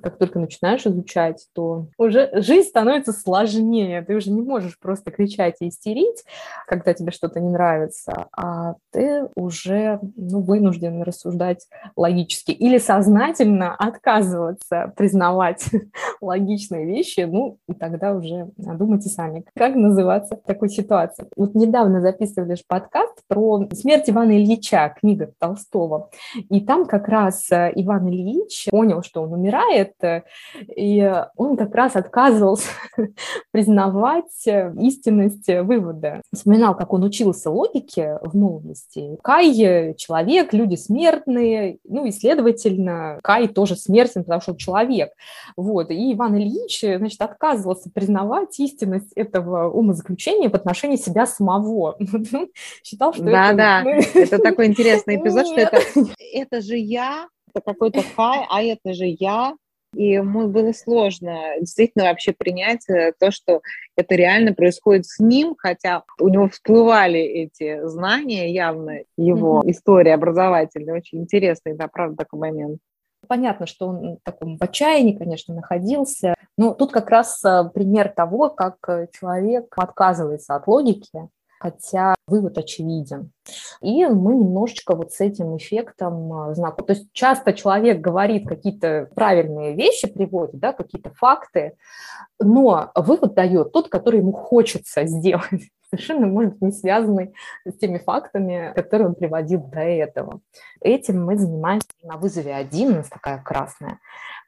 Как 0.00 0.16
только 0.16 0.38
начинаешь 0.38 0.86
изучать, 0.86 1.46
то 1.52 1.88
уже 1.98 2.30
жизнь 2.34 2.68
становится 2.68 3.12
сложнее. 3.12 4.02
Ты 4.02 4.14
уже 4.14 4.30
не 4.30 4.42
можешь 4.42 4.78
просто 4.78 5.10
кричать 5.10 5.56
и 5.60 5.68
истерить, 5.68 6.24
когда 6.66 6.94
тебе 6.94 7.10
что-то 7.10 7.40
не 7.40 7.50
нравится, 7.50 8.28
а 8.36 8.74
ты 8.92 9.28
уже 9.34 9.98
ну, 10.16 10.40
вынужден 10.40 11.02
рассуждать 11.02 11.66
логически 11.96 12.52
или 12.52 12.78
сознательно 12.78 13.74
отказываться 13.74 14.92
признавать 14.96 15.64
логичные 16.20 16.86
вещи, 16.86 17.20
ну, 17.20 17.58
и 17.68 17.74
тогда 17.74 18.14
уже 18.14 18.50
думайте 18.56 19.08
сами, 19.08 19.44
как 19.56 19.74
называться 19.74 20.36
в 20.36 20.46
такой 20.46 20.68
ситуации. 20.68 21.26
Вот 21.36 21.54
недавно 21.54 22.00
записывали 22.00 22.56
подкаст 22.68 23.20
про 23.26 23.66
смерть 23.72 24.08
Ивана 24.08 24.36
Ильича, 24.36 24.94
книга 25.00 25.32
Толстого, 25.38 26.10
и 26.34 26.60
там 26.60 26.83
как 26.86 27.08
раз 27.08 27.50
э, 27.50 27.72
Иван 27.74 28.08
Ильич 28.08 28.66
понял, 28.70 29.02
что 29.02 29.22
он 29.22 29.32
умирает, 29.32 29.94
э, 30.02 30.22
и 30.76 31.12
он 31.36 31.56
как 31.56 31.74
раз 31.74 31.96
отказывался 31.96 32.68
признавать 33.50 34.46
э, 34.46 34.72
истинность 34.80 35.48
вывода. 35.48 36.22
Вспоминал, 36.32 36.76
как 36.76 36.92
он 36.92 37.04
учился 37.04 37.50
логике 37.50 38.18
в 38.22 38.36
молодости. 38.36 39.18
Кай– 39.22 39.94
человек, 39.96 40.52
люди 40.52 40.76
смертные, 40.76 41.78
ну 41.84 42.04
и, 42.06 42.10
следовательно, 42.10 43.18
Кай 43.22 43.48
тоже 43.48 43.76
смертен, 43.76 44.24
потому 44.24 44.40
что 44.40 44.52
он 44.52 44.58
человек. 44.58 45.10
Вот. 45.56 45.90
И 45.90 46.12
Иван 46.12 46.36
Ильич, 46.36 46.80
значит, 46.80 47.20
отказывался 47.20 47.90
признавать 47.90 48.58
истинность 48.58 49.12
этого 49.14 49.70
умозаключения 49.70 50.48
в 50.48 50.54
отношении 50.54 50.96
себя 50.96 51.26
самого. 51.26 51.96
Считал, 52.82 53.12
что 53.12 53.24
да, 53.24 53.48
это... 53.48 53.56
Да, 53.56 53.82
да, 53.84 54.20
это 54.20 54.38
такой 54.38 54.66
интересный 54.66 55.16
эпизод, 55.16 55.46
что 55.46 55.60
это, 55.60 55.80
это 56.32 56.60
же 56.60 56.73
же 56.74 56.78
я, 56.78 57.28
это 57.52 57.60
какой-то 57.64 58.02
хай, 58.16 58.46
а 58.50 58.62
это 58.62 58.94
же 58.94 59.06
я. 59.06 59.54
И 59.94 60.08
ему 60.08 60.48
было 60.48 60.72
сложно 60.72 61.54
действительно 61.60 62.06
вообще 62.06 62.32
принять 62.32 62.88
э, 62.90 63.12
то, 63.20 63.30
что 63.30 63.60
это 63.96 64.16
реально 64.16 64.52
происходит 64.52 65.06
с 65.06 65.20
ним, 65.20 65.54
хотя 65.56 66.02
у 66.18 66.28
него 66.28 66.48
всплывали 66.48 67.20
эти 67.20 67.86
знания 67.86 68.52
явно, 68.52 69.02
его 69.16 69.60
mm-hmm. 69.60 69.70
история 69.70 70.14
образовательная. 70.14 70.96
Очень 70.96 71.20
интересный, 71.20 71.76
да, 71.76 71.86
правда, 71.86 72.16
такой 72.16 72.40
момент. 72.40 72.80
Понятно, 73.28 73.66
что 73.66 73.86
он 73.86 74.16
в 74.16 74.18
таком 74.24 74.58
в 74.58 74.62
отчаянии, 74.62 75.16
конечно, 75.16 75.54
находился. 75.54 76.34
Но 76.58 76.74
тут 76.74 76.90
как 76.90 77.08
раз 77.08 77.40
э, 77.44 77.70
пример 77.72 78.08
того, 78.08 78.50
как 78.50 78.78
э, 78.88 79.06
человек 79.16 79.72
отказывается 79.76 80.56
от 80.56 80.66
логики, 80.66 81.28
хотя 81.64 82.14
вывод 82.26 82.58
очевиден. 82.58 83.32
И 83.80 84.04
мы 84.04 84.34
немножечко 84.34 84.94
вот 84.94 85.12
с 85.12 85.20
этим 85.22 85.56
эффектом 85.56 86.30
а, 86.30 86.54
знакомы. 86.54 86.86
То 86.86 86.92
есть 86.92 87.08
часто 87.12 87.54
человек 87.54 88.00
говорит 88.00 88.46
какие-то 88.46 89.08
правильные 89.14 89.74
вещи, 89.74 90.06
приводит, 90.06 90.58
да, 90.58 90.74
какие-то 90.74 91.10
факты, 91.14 91.76
но 92.38 92.90
вывод 92.94 93.32
дает 93.32 93.72
тот, 93.72 93.88
который 93.88 94.20
ему 94.20 94.32
хочется 94.32 95.06
сделать 95.06 95.70
совершенно, 95.88 96.26
может 96.26 96.52
быть, 96.52 96.62
не 96.62 96.72
связанный 96.72 97.32
с 97.64 97.72
теми 97.78 97.96
фактами, 97.96 98.72
которые 98.74 99.08
он 99.08 99.14
приводил 99.14 99.60
до 99.60 99.80
этого. 99.80 100.40
Этим 100.80 101.24
мы 101.24 101.38
занимаемся 101.38 101.88
на 102.02 102.18
вызове 102.18 102.54
один, 102.54 102.90
у 102.90 102.96
нас 102.96 103.08
такая 103.08 103.42
красная 103.42 104.00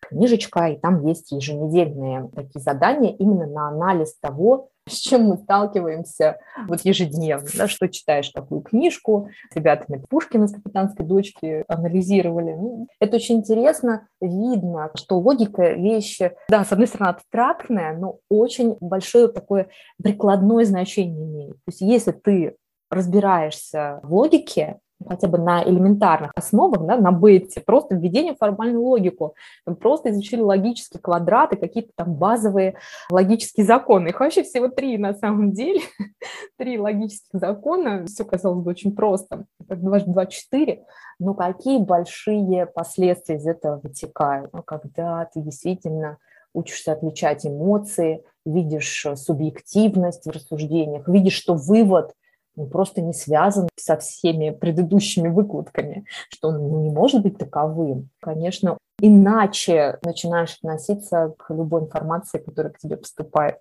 книжечка, 0.02 0.66
и 0.66 0.76
там 0.76 1.06
есть 1.06 1.32
еженедельные 1.32 2.28
такие 2.34 2.60
задания 2.60 3.14
именно 3.16 3.46
на 3.46 3.68
анализ 3.68 4.18
того, 4.18 4.68
с 4.88 4.94
чем 4.94 5.24
мы 5.24 5.36
сталкиваемся 5.36 6.38
вот 6.68 6.80
ежедневно, 6.82 7.48
да, 7.56 7.68
что 7.68 7.88
читаешь 7.88 8.28
такую 8.30 8.60
книжку, 8.60 9.28
с 9.52 9.56
ребятами 9.56 10.04
Пушкина 10.08 10.48
с 10.48 10.52
капитанской 10.52 11.04
дочки 11.04 11.64
анализировали. 11.68 12.52
Ну, 12.52 12.88
это 13.00 13.16
очень 13.16 13.36
интересно, 13.36 14.06
видно, 14.20 14.90
что 14.94 15.18
логика 15.18 15.72
вещи, 15.72 16.32
да, 16.48 16.64
с 16.64 16.72
одной 16.72 16.86
стороны 16.86 17.10
абстрактная, 17.10 17.96
но 17.96 18.18
очень 18.28 18.76
большое 18.80 19.28
такое 19.28 19.68
прикладное 20.02 20.64
значение 20.64 21.24
имеет. 21.24 21.54
То 21.56 21.68
есть 21.68 21.80
если 21.80 22.12
ты 22.12 22.56
разбираешься 22.90 24.00
в 24.02 24.14
логике, 24.14 24.78
хотя 25.04 25.28
бы 25.28 25.38
на 25.38 25.62
элементарных 25.62 26.32
основах, 26.34 26.86
да, 26.86 26.96
на 26.96 27.12
бете, 27.12 27.60
просто 27.60 27.94
введение 27.94 28.34
в 28.34 28.38
формальную 28.38 28.82
логику. 28.82 29.34
Просто 29.80 30.10
изучили 30.10 30.40
логические 30.40 31.00
квадраты, 31.00 31.56
какие-то 31.56 31.90
там 31.94 32.14
базовые 32.14 32.76
логические 33.10 33.66
законы. 33.66 34.08
Их 34.08 34.20
вообще 34.20 34.42
всего 34.42 34.68
три 34.68 34.98
на 34.98 35.14
самом 35.14 35.52
деле. 35.52 35.80
три 36.58 36.78
логических 36.78 37.38
закона. 37.38 38.06
Все 38.06 38.24
казалось 38.24 38.64
бы 38.64 38.70
очень 38.70 38.94
просто. 38.94 39.44
Как 39.68 39.80
2, 39.80 40.00
2, 40.00 40.26
4. 40.26 40.84
Но 41.18 41.34
какие 41.34 41.78
большие 41.78 42.66
последствия 42.66 43.36
из 43.36 43.46
этого 43.46 43.80
вытекают? 43.82 44.52
Ну, 44.52 44.62
когда 44.62 45.24
ты 45.32 45.40
действительно 45.40 46.18
учишься 46.52 46.92
отличать 46.92 47.46
эмоции, 47.46 48.24
видишь 48.46 49.06
субъективность 49.16 50.24
в 50.24 50.30
рассуждениях, 50.30 51.06
видишь, 51.06 51.34
что 51.34 51.54
вывод– 51.54 52.12
просто 52.64 53.02
не 53.02 53.12
связан 53.12 53.68
со 53.76 53.96
всеми 53.98 54.50
предыдущими 54.50 55.28
выкладками, 55.28 56.06
что 56.30 56.48
он 56.48 56.56
ну, 56.56 56.82
не 56.82 56.90
может 56.90 57.22
быть 57.22 57.38
таковым. 57.38 58.08
Конечно, 58.20 58.78
иначе 59.00 59.98
начинаешь 60.02 60.56
относиться 60.56 61.34
к 61.38 61.52
любой 61.52 61.82
информации, 61.82 62.38
которая 62.38 62.72
к 62.72 62.78
тебе 62.78 62.96
поступает. 62.96 63.58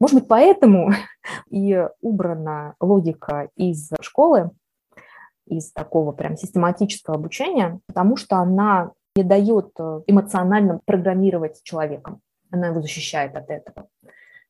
Может 0.00 0.20
быть, 0.20 0.28
поэтому 0.28 0.92
и 1.50 1.86
убрана 2.00 2.74
логика 2.80 3.50
из 3.56 3.90
школы, 4.00 4.50
из 5.46 5.72
такого 5.72 6.12
прям 6.12 6.36
систематического 6.36 7.16
обучения, 7.16 7.80
потому 7.86 8.16
что 8.16 8.36
она 8.36 8.92
не 9.16 9.24
дает 9.24 9.72
эмоционально 10.06 10.80
программировать 10.84 11.62
человеком. 11.64 12.20
Она 12.50 12.68
его 12.68 12.80
защищает 12.80 13.36
от 13.36 13.50
этого. 13.50 13.88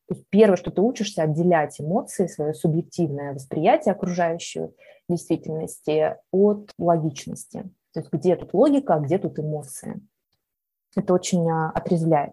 То 0.08 0.14
есть 0.14 0.26
первое, 0.30 0.56
что 0.56 0.70
ты 0.70 0.80
учишься 0.80 1.22
отделять 1.22 1.80
эмоции, 1.80 2.26
свое 2.26 2.54
субъективное 2.54 3.34
восприятие 3.34 3.92
окружающей 3.92 4.68
действительности 5.08 6.16
от 6.32 6.70
логичности. 6.78 7.70
То 7.92 8.00
есть 8.00 8.12
где 8.12 8.36
тут 8.36 8.54
логика, 8.54 8.94
а 8.94 9.00
где 9.00 9.18
тут 9.18 9.38
эмоции. 9.38 10.00
Это 10.96 11.12
очень 11.12 11.48
а, 11.50 11.70
отрезвляет. 11.74 12.32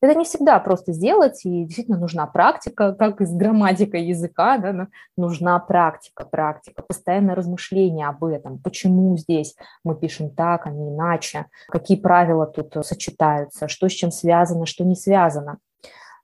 Это 0.00 0.14
не 0.14 0.24
всегда 0.24 0.60
просто 0.60 0.92
сделать, 0.92 1.44
и 1.44 1.64
действительно 1.64 1.98
нужна 1.98 2.26
практика, 2.26 2.92
как 2.92 3.20
и 3.20 3.26
с 3.26 3.32
грамматикой 3.32 4.04
языка, 4.04 4.58
да, 4.58 4.88
нужна 5.16 5.58
практика, 5.58 6.26
практика, 6.26 6.82
постоянное 6.82 7.34
размышление 7.34 8.06
об 8.06 8.22
этом, 8.24 8.58
почему 8.58 9.16
здесь 9.16 9.56
мы 9.82 9.96
пишем 9.96 10.30
так, 10.30 10.66
а 10.66 10.70
не 10.70 10.90
иначе, 10.90 11.46
какие 11.68 11.98
правила 11.98 12.46
тут 12.46 12.76
сочетаются, 12.86 13.66
что 13.66 13.88
с 13.88 13.92
чем 13.92 14.12
связано, 14.12 14.66
что 14.66 14.84
не 14.84 14.94
связано. 14.94 15.58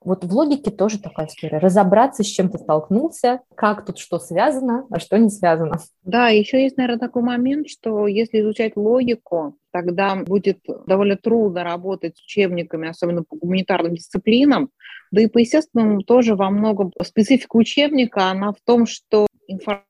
Вот 0.03 0.25
в 0.25 0.33
логике 0.33 0.71
тоже 0.71 0.99
такая 0.99 1.27
история. 1.27 1.59
Разобраться, 1.59 2.23
с 2.23 2.27
чем 2.27 2.49
ты 2.49 2.59
столкнулся, 2.59 3.41
как 3.55 3.85
тут 3.85 3.99
что 3.99 4.19
связано, 4.19 4.87
а 4.91 4.99
что 4.99 5.19
не 5.19 5.29
связано. 5.29 5.79
Да, 6.03 6.29
еще 6.29 6.63
есть, 6.63 6.79
наверное, 6.79 6.99
такой 6.99 7.23
момент, 7.23 7.69
что 7.69 8.07
если 8.07 8.41
изучать 8.41 8.77
логику, 8.77 9.59
тогда 9.73 10.17
будет 10.17 10.61
довольно 10.87 11.17
трудно 11.17 11.65
работать 11.65 12.17
с 12.17 12.23
учебниками, 12.23 12.89
особенно 12.89 13.25
по 13.25 13.37
гуманитарным 13.37 13.95
дисциплинам. 13.95 14.71
Да 15.11 15.21
и 15.21 15.27
по 15.27 15.39
естественному 15.39 16.03
тоже 16.03 16.35
во 16.35 16.51
многом 16.51 16.93
специфика 17.03 17.57
учебника, 17.57 18.31
она 18.31 18.53
в 18.53 18.61
том, 18.65 18.87
что 18.87 19.27
информация 19.49 19.85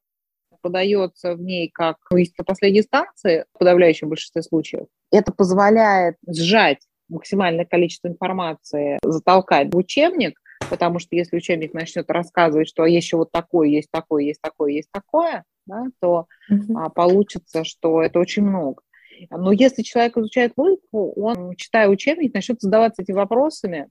подается 0.63 1.35
в 1.35 1.41
ней 1.41 1.71
как 1.71 1.97
истина 2.15 2.45
последней 2.45 2.83
станции 2.83 3.45
в 3.55 3.59
подавляющем 3.59 4.09
большинстве 4.09 4.43
случаев. 4.43 4.87
Это 5.11 5.33
позволяет 5.33 6.17
сжать 6.27 6.81
максимальное 7.11 7.65
количество 7.65 8.09
информации 8.09 8.99
затолкать 9.03 9.73
в 9.73 9.77
учебник, 9.77 10.41
потому 10.69 10.99
что 10.99 11.17
если 11.17 11.37
учебник 11.37 11.75
начнет 11.75 12.11
рассказывать, 12.11 12.69
что 12.69 12.87
еще 12.87 13.17
вот 13.17 13.31
такое, 13.33 13.69
есть 13.69 13.91
такое, 13.91 14.25
есть 14.25 14.41
такое, 14.41 14.73
есть 14.73 14.89
такое, 14.93 15.45
да, 15.67 15.85
то 16.01 16.27
а, 16.75 16.89
получится, 16.89 17.65
что 17.65 18.03
это 18.03 18.19
очень 18.19 18.45
много. 18.45 18.83
Но 19.31 19.53
если 19.53 19.83
человек 19.83 20.17
изучает 20.17 20.53
логику, 20.57 21.13
он, 21.21 21.55
читая 21.57 21.89
учебник, 21.89 22.33
начнет 22.33 22.61
задаваться 22.61 23.03
этими 23.03 23.17
вопросами, 23.17 23.89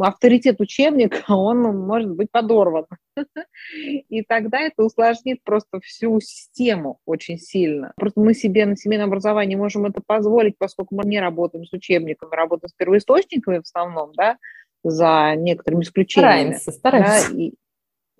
авторитет 0.00 0.60
учебника, 0.60 1.22
он 1.28 1.62
может 1.62 2.10
быть 2.12 2.30
подорван. 2.30 2.86
И 4.08 4.22
тогда 4.22 4.60
это 4.60 4.84
усложнит 4.84 5.42
просто 5.44 5.80
всю 5.80 6.20
систему 6.20 7.00
очень 7.04 7.38
сильно. 7.38 7.92
Просто 7.96 8.20
мы 8.20 8.34
себе 8.34 8.66
на 8.66 8.76
семейном 8.76 9.08
образовании 9.08 9.56
можем 9.56 9.86
это 9.86 10.02
позволить, 10.04 10.58
поскольку 10.58 10.96
мы 10.96 11.04
не 11.04 11.20
работаем 11.20 11.64
с 11.64 11.72
учебниками, 11.72 12.34
работаем 12.34 12.68
с 12.68 12.74
первоисточниками 12.74 13.58
в 13.58 13.62
основном, 13.62 14.12
да, 14.14 14.38
за 14.84 15.34
некоторыми 15.36 15.82
исключениями. 15.82 16.54
Стараемся, 16.54 16.72
стараемся. 16.72 17.30
Да, 17.30 17.40
и 17.40 17.54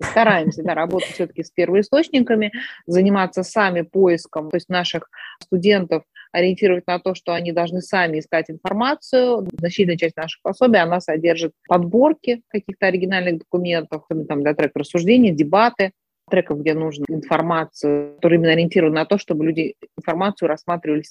стараемся 0.01 0.63
да, 0.63 0.73
работать 0.73 1.09
все-таки 1.09 1.43
с 1.43 1.51
первоисточниками, 1.51 2.51
заниматься 2.85 3.43
сами 3.43 3.81
поиском, 3.81 4.49
то 4.49 4.57
есть 4.57 4.69
наших 4.69 5.09
студентов 5.41 6.03
ориентировать 6.31 6.87
на 6.87 6.99
то, 6.99 7.15
что 7.15 7.33
они 7.33 7.51
должны 7.51 7.81
сами 7.81 8.19
искать 8.19 8.49
информацию. 8.49 9.47
Значительная 9.53 9.97
часть 9.97 10.17
наших 10.17 10.41
пособий, 10.41 10.79
она 10.79 10.99
содержит 10.99 11.53
подборки 11.67 12.41
каких-то 12.49 12.87
оригинальных 12.87 13.39
документов, 13.39 14.05
там, 14.27 14.43
для 14.43 14.53
трека 14.53 14.79
рассуждения, 14.79 15.31
дебаты, 15.31 15.91
треков, 16.29 16.59
где 16.59 16.73
нужна 16.73 17.05
информация, 17.09 18.13
которая 18.15 18.39
именно 18.39 18.53
ориентирована 18.53 18.95
на 18.95 19.05
то, 19.05 19.17
чтобы 19.17 19.45
люди 19.45 19.75
информацию 19.97 20.49
рассматривали 20.49 21.03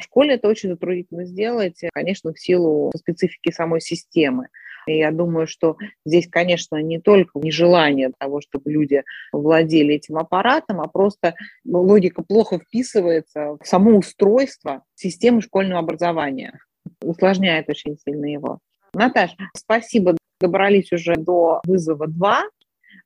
в 0.00 0.02
школе 0.02 0.34
это 0.34 0.48
очень 0.48 0.70
затруднительно 0.70 1.24
сделать, 1.24 1.80
конечно, 1.92 2.32
в 2.32 2.40
силу 2.40 2.90
специфики 2.96 3.50
самой 3.50 3.80
системы. 3.80 4.48
И 4.86 4.98
я 4.98 5.10
думаю, 5.10 5.46
что 5.46 5.76
здесь, 6.04 6.28
конечно, 6.28 6.76
не 6.82 7.00
только 7.00 7.38
нежелание 7.38 8.12
того, 8.18 8.40
чтобы 8.40 8.70
люди 8.70 9.02
владели 9.32 9.94
этим 9.94 10.18
аппаратом, 10.18 10.80
а 10.80 10.88
просто 10.88 11.34
логика 11.64 12.22
плохо 12.22 12.58
вписывается 12.58 13.56
в 13.60 13.66
само 13.66 13.96
устройство 13.96 14.84
системы 14.94 15.42
школьного 15.42 15.80
образования. 15.80 16.58
Усложняет 17.02 17.68
очень 17.68 17.96
сильно 17.98 18.26
его. 18.26 18.60
Наташа, 18.94 19.36
спасибо. 19.56 20.16
Добрались 20.40 20.90
уже 20.92 21.16
до 21.16 21.60
вызова 21.66 22.06
2 22.06 22.42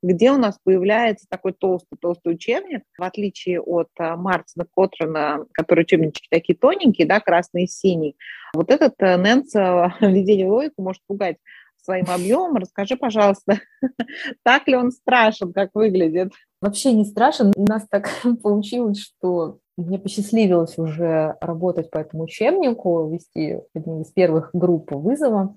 где 0.04 0.30
у 0.30 0.36
нас 0.36 0.58
появляется 0.62 1.26
такой 1.30 1.54
толстый-толстый 1.54 2.34
учебник, 2.34 2.82
в 2.98 3.02
отличие 3.02 3.58
от 3.60 3.88
а, 3.98 4.16
Мартина 4.16 4.66
Котрана, 4.70 5.46
который 5.52 5.82
учебнички 5.82 6.28
такие 6.30 6.56
тоненькие, 6.58 7.06
да, 7.06 7.20
красный 7.20 7.64
и 7.64 7.66
синий. 7.66 8.14
Вот 8.52 8.70
этот 8.70 8.94
э, 8.98 9.16
Нэнс 9.16 9.54
введение 10.00 10.46
в 10.46 10.50
логику 10.50 10.82
может 10.82 11.00
пугать 11.06 11.38
своим 11.84 12.06
объемом. 12.08 12.56
Расскажи, 12.56 12.96
пожалуйста, 12.96 13.60
так 14.42 14.66
ли 14.66 14.76
он 14.76 14.90
страшен, 14.90 15.52
как 15.52 15.70
выглядит? 15.74 16.32
Вообще 16.60 16.92
не 16.92 17.04
страшен. 17.04 17.52
У 17.56 17.64
нас 17.64 17.86
так 17.88 18.08
получилось, 18.42 18.98
что 18.98 19.58
мне 19.76 19.98
посчастливилось 19.98 20.78
уже 20.78 21.36
работать 21.40 21.90
по 21.90 21.98
этому 21.98 22.24
учебнику, 22.24 23.10
вести 23.10 23.58
одни 23.74 24.02
из 24.02 24.12
первых 24.12 24.50
групп 24.52 24.92
вызова 24.92 25.56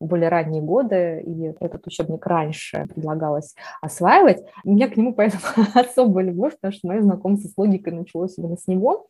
более 0.00 0.28
ранние 0.28 0.62
годы, 0.62 1.22
и 1.26 1.54
этот 1.60 1.86
учебник 1.86 2.24
раньше 2.26 2.86
предлагалось 2.94 3.54
осваивать. 3.80 4.42
У 4.64 4.72
меня 4.72 4.88
к 4.88 4.96
нему 4.96 5.14
поэтому 5.16 5.42
особая 5.74 6.24
любовь, 6.24 6.54
потому 6.54 6.72
что 6.72 6.88
мое 6.88 7.02
знакомство 7.02 7.48
с 7.48 7.56
логикой 7.56 7.92
началось 7.92 8.38
именно 8.38 8.56
с 8.56 8.66
него. 8.66 9.08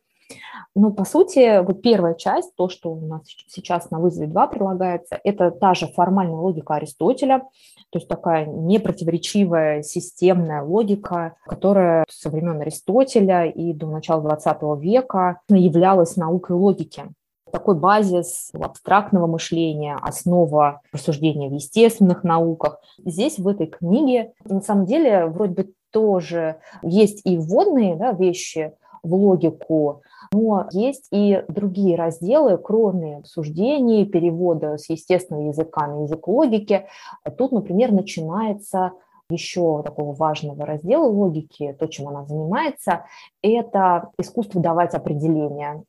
Но, 0.75 0.91
по 0.91 1.05
сути, 1.05 1.63
вот 1.63 1.81
первая 1.81 2.13
часть, 2.13 2.55
то, 2.55 2.69
что 2.69 2.91
у 2.91 2.99
нас 2.99 3.21
сейчас 3.47 3.89
на 3.89 3.99
вызове 3.99 4.27
2 4.27 4.47
предлагается, 4.47 5.19
это 5.23 5.51
та 5.51 5.73
же 5.73 5.87
формальная 5.87 6.35
логика 6.35 6.75
Аристотеля, 6.75 7.39
то 7.89 7.99
есть 7.99 8.07
такая 8.07 8.45
непротиворечивая 8.45 9.81
системная 9.81 10.61
логика, 10.61 11.35
которая 11.45 12.05
со 12.09 12.29
времен 12.29 12.61
Аристотеля 12.61 13.45
и 13.45 13.73
до 13.73 13.87
начала 13.87 14.21
20 14.21 14.57
века 14.79 15.39
являлась 15.49 16.15
наукой 16.15 16.55
логики 16.55 17.05
такой 17.51 17.75
базис 17.75 18.51
абстрактного 18.53 19.25
мышления, 19.25 19.97
основа 20.01 20.81
рассуждения 20.91 21.49
в 21.49 21.53
естественных 21.53 22.23
науках. 22.23 22.79
Здесь, 23.03 23.39
в 23.39 23.47
этой 23.47 23.67
книге, 23.67 24.33
на 24.45 24.61
самом 24.61 24.85
деле, 24.85 25.25
вроде 25.25 25.53
бы 25.53 25.73
тоже 25.91 26.57
есть 26.83 27.21
и 27.25 27.37
вводные 27.37 27.95
да, 27.95 28.11
вещи 28.11 28.73
в 29.03 29.13
логику, 29.13 30.01
но 30.33 30.67
есть 30.71 31.07
и 31.11 31.43
другие 31.47 31.95
разделы, 31.95 32.57
кроме 32.57 33.17
обсуждений, 33.17 34.05
перевода 34.05 34.77
с 34.77 34.89
естественного 34.89 35.47
языка 35.47 35.87
на 35.87 36.03
язык 36.03 36.27
логики. 36.27 36.87
Тут, 37.37 37.51
например, 37.51 37.91
начинается 37.91 38.93
еще 39.29 39.83
такого 39.83 40.13
важного 40.13 40.65
раздела 40.65 41.05
логики, 41.05 41.75
то, 41.77 41.87
чем 41.87 42.07
она 42.07 42.25
занимается, 42.25 43.05
это 43.41 44.11
искусство 44.17 44.61
давать 44.61 44.93
определения. 44.93 45.83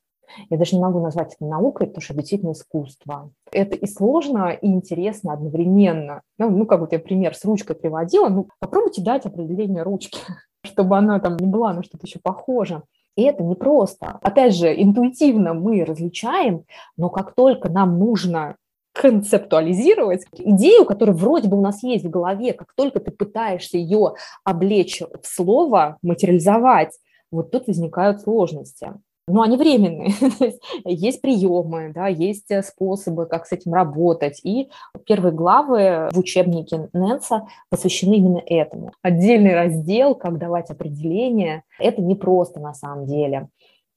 Я 0.51 0.59
даже 0.59 0.77
не 0.77 0.83
могу 0.83 1.01
назвать 1.01 1.35
это 1.35 1.45
наукой, 1.45 1.87
потому 1.87 2.03
что 2.03 2.15
действительно 2.15 2.53
искусство. 2.53 3.31
Это 3.51 3.77
и 3.77 3.87
сложно, 3.87 4.51
и 4.51 4.67
интересно 4.67 5.33
одновременно. 5.33 6.23
Ну, 6.39 6.51
ну 6.51 6.67
как 6.67 6.81
вот 6.81 6.93
я 6.93 6.99
пример 6.99 7.35
с 7.35 7.45
ручкой 7.45 7.77
приводила, 7.77 8.29
ну, 8.29 8.49
попробуйте 8.59 9.03
дать 9.03 9.25
определение 9.25 9.83
ручки, 9.83 10.21
чтобы 10.65 10.97
она 10.97 11.19
там 11.21 11.37
не 11.37 11.47
была 11.47 11.73
на 11.73 11.83
что-то 11.83 12.07
еще 12.07 12.19
похоже. 12.23 12.83
И 13.19 13.23
это 13.23 13.43
непросто. 13.43 14.21
Опять 14.23 14.55
же, 14.55 14.73
интуитивно 14.81 15.53
мы 15.53 15.85
различаем, 15.85 16.63
но 16.97 17.11
как 17.11 17.35
только 17.35 17.69
нам 17.69 17.99
нужно 17.99 18.55
концептуализировать 18.93 20.25
идею, 20.33 20.85
которая 20.85 21.17
вроде 21.17 21.49
бы 21.49 21.59
у 21.59 21.61
нас 21.61 21.83
есть 21.83 22.05
в 22.05 22.11
голове, 22.11 22.53
как 22.53 22.73
только 22.77 23.01
ты 23.01 23.11
пытаешься 23.11 23.77
ее 23.77 24.15
облечь 24.45 25.01
в 25.01 25.27
слово, 25.27 25.99
материализовать, 26.01 26.97
вот 27.33 27.51
тут 27.51 27.67
возникают 27.67 28.21
сложности 28.21 28.93
но 29.29 29.43
они 29.43 29.57
временные. 29.57 30.13
есть 30.85 31.21
приемы, 31.21 31.93
да, 31.95 32.09
есть 32.09 32.51
э, 32.51 32.63
способы, 32.63 33.27
как 33.27 33.47
с 33.47 33.53
этим 33.53 33.75
работать. 33.75 34.41
И 34.43 34.71
первые 35.07 35.33
главы 35.33 36.09
в 36.13 36.19
учебнике 36.19 36.89
Нэнса 36.93 37.47
посвящены 37.71 38.15
именно 38.15 38.43
этому. 38.45 38.93
Отдельный 39.03 39.55
раздел, 39.55 40.15
как 40.15 40.39
давать 40.39 40.71
определения, 40.71 41.63
это 41.79 42.03
не 42.03 42.15
просто 42.15 42.61
на 42.61 42.75
самом 42.75 43.07
деле. 43.07 43.49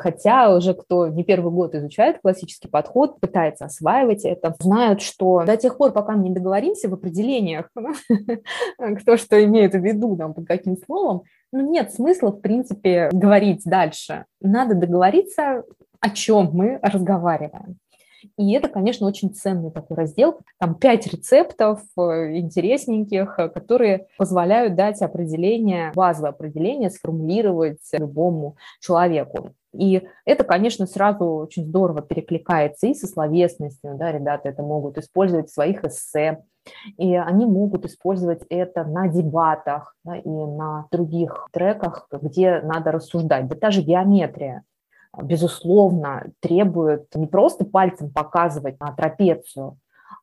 Хотя 0.02 0.56
уже 0.56 0.74
кто 0.74 1.08
не 1.08 1.24
первый 1.24 1.52
год 1.52 1.76
изучает 1.76 2.20
классический 2.22 2.68
подход, 2.68 3.20
пытается 3.20 3.66
осваивать 3.66 4.26
это, 4.26 4.56
знают, 4.60 5.02
что 5.02 5.44
до 5.46 5.58
тех 5.58 5.78
пор, 5.78 5.92
пока 5.92 6.14
мы 6.14 6.24
не 6.24 6.34
договоримся 6.34 6.90
в 6.90 6.94
определениях, 6.96 7.70
кто 9.02 9.18
что 9.18 9.44
имеет 9.44 9.74
в 9.74 9.80
виду 9.80 10.18
там, 10.18 10.34
под 10.34 10.48
каким 10.48 10.76
словом, 10.78 11.22
ну, 11.52 11.70
нет 11.70 11.94
смысла, 11.94 12.30
в 12.32 12.40
принципе, 12.40 13.10
говорить 13.12 13.64
дальше. 13.66 14.26
Надо 14.40 14.76
договориться, 14.76 15.64
о 16.00 16.10
чем 16.10 16.52
мы 16.54 16.80
разговариваем. 16.82 17.78
И 18.38 18.52
это, 18.54 18.70
конечно, 18.70 19.08
очень 19.08 19.34
ценный 19.34 19.72
такой 19.72 19.98
раздел. 19.98 20.40
Там 20.60 20.76
пять 20.76 21.08
рецептов 21.08 21.82
э, 21.98 22.38
интересненьких, 22.38 23.36
э, 23.40 23.50
которые 23.50 24.08
позволяют 24.18 24.76
дать 24.76 25.02
определение, 25.02 25.92
базовое 25.96 26.30
определение 26.30 26.90
сформулировать 26.90 27.80
любому 27.94 28.58
человеку. 28.80 29.54
И 29.74 30.08
это, 30.26 30.44
конечно, 30.44 30.86
сразу 30.86 31.26
очень 31.26 31.66
здорово 31.66 32.02
перекликается 32.02 32.88
и 32.88 32.94
со 32.94 33.08
словесностью, 33.08 33.96
да, 33.96 34.12
ребята 34.12 34.50
это 34.50 34.64
могут 34.64 34.98
использовать 34.98 35.50
в 35.50 35.54
своих 35.54 35.84
эссе, 35.86 36.44
и 36.98 37.16
они 37.16 37.46
могут 37.46 37.86
использовать 37.86 38.44
это 38.50 38.84
на 38.84 39.08
дебатах 39.08 39.96
да, 40.04 40.18
и 40.18 40.30
на 40.30 40.88
других 40.92 41.48
треках, 41.52 42.08
где 42.12 42.62
надо 42.62 42.92
рассуждать. 42.92 43.48
Да 43.48 43.56
та 43.56 43.72
же 43.72 43.82
геометрия, 43.82 44.64
безусловно, 45.22 46.32
требует 46.42 47.08
не 47.16 47.28
просто 47.28 47.66
пальцем 47.66 48.12
показывать 48.12 48.80
на 48.80 48.92
трапецию, 48.94 49.78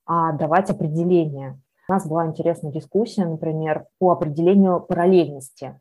а 0.07 0.33
давать 0.33 0.71
определение. 0.71 1.59
У 1.89 1.93
нас 1.93 2.07
была 2.07 2.27
интересная 2.27 2.71
дискуссия, 2.71 3.25
например, 3.25 3.87
по 3.99 4.13
определению 4.13 4.81
параллельности. 4.81 5.81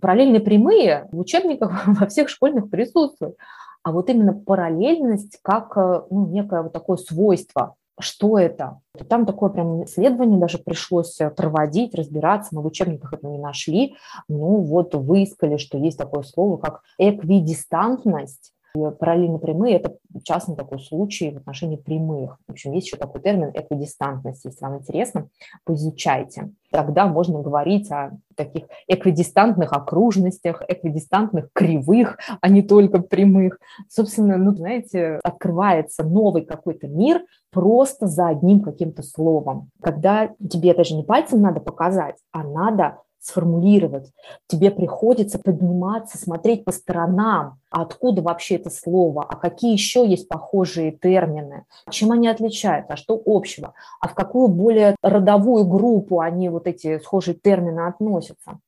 Параллельные 0.00 0.40
прямые 0.40 1.08
в 1.10 1.18
учебниках 1.18 1.86
во 1.86 2.06
всех 2.06 2.28
школьных 2.28 2.70
присутствуют, 2.70 3.36
а 3.82 3.92
вот 3.92 4.10
именно 4.10 4.32
параллельность 4.32 5.38
как 5.42 5.74
ну, 6.10 6.26
некое 6.28 6.62
вот 6.62 6.72
такое 6.72 6.96
свойство 6.96 7.76
что 8.00 8.38
это. 8.38 8.80
Там 9.08 9.26
такое 9.26 9.50
прям 9.50 9.84
исследование 9.84 10.40
даже 10.40 10.58
пришлось 10.58 11.20
э, 11.20 11.30
проводить, 11.30 11.94
разбираться, 11.94 12.54
мы 12.54 12.62
в 12.62 12.66
учебниках 12.66 13.12
это 13.12 13.26
не 13.26 13.38
нашли. 13.38 13.96
Ну 14.28 14.62
вот 14.62 14.94
выискали, 14.94 15.56
что 15.56 15.78
есть 15.78 15.98
такое 15.98 16.22
слово, 16.22 16.56
как 16.56 16.82
эквидистантность. 16.98 18.52
И 18.74 18.78
параллельно 18.98 19.38
прямые– 19.38 19.76
это 19.76 19.96
частный 20.22 20.54
такой 20.54 20.78
случай 20.78 21.30
в 21.30 21.38
отношении 21.38 21.76
прямых. 21.76 22.38
В 22.46 22.52
общем, 22.52 22.72
есть 22.72 22.86
еще 22.86 22.96
такой 22.96 23.20
термин 23.20 23.50
эквидистантность. 23.52 24.44
Если 24.44 24.64
вам 24.64 24.78
интересно, 24.78 25.28
поизучайте. 25.64 26.50
Тогда 26.70 27.06
можно 27.06 27.42
говорить 27.42 27.90
о 27.90 28.12
таких 28.36 28.64
эквидистантных 28.86 29.72
окружностях, 29.72 30.62
эквидистантных 30.68 31.48
кривых, 31.52 32.18
а 32.40 32.48
не 32.48 32.62
только 32.62 33.00
прямых. 33.00 33.58
Собственно, 33.88 34.36
ну, 34.36 34.54
знаете, 34.54 35.18
открывается 35.24 36.04
новый 36.04 36.44
какой-то 36.44 36.86
мир 36.86 37.24
просто 37.50 38.06
за 38.06 38.28
одним 38.28 38.60
каким-то 38.60 39.02
словом. 39.02 39.70
Когда 39.82 40.30
тебе 40.48 40.74
даже 40.74 40.94
не 40.94 41.02
пальцем 41.02 41.42
надо 41.42 41.60
показать, 41.60 42.16
а 42.30 42.44
надо 42.44 42.98
сформулировать. 43.20 44.12
Тебе 44.46 44.70
приходится 44.70 45.38
подниматься, 45.38 46.18
смотреть 46.18 46.64
по 46.64 46.72
сторонам, 46.72 47.58
а 47.70 47.82
откуда 47.82 48.22
вообще 48.22 48.56
это 48.56 48.70
слово, 48.70 49.24
а 49.28 49.36
какие 49.36 49.72
еще 49.72 50.08
есть 50.08 50.28
похожие 50.28 50.92
термины, 50.92 51.66
чем 51.90 52.12
они 52.12 52.28
отличаются, 52.28 52.94
а 52.94 52.96
что 52.96 53.20
общего, 53.24 53.74
а 54.00 54.08
в 54.08 54.14
какую 54.14 54.48
более 54.48 54.96
родовую 55.02 55.66
группу 55.66 56.20
они 56.20 56.48
вот 56.48 56.66
эти 56.66 56.98
схожие 56.98 57.34
термины 57.34 57.86
относятся. 57.86 58.58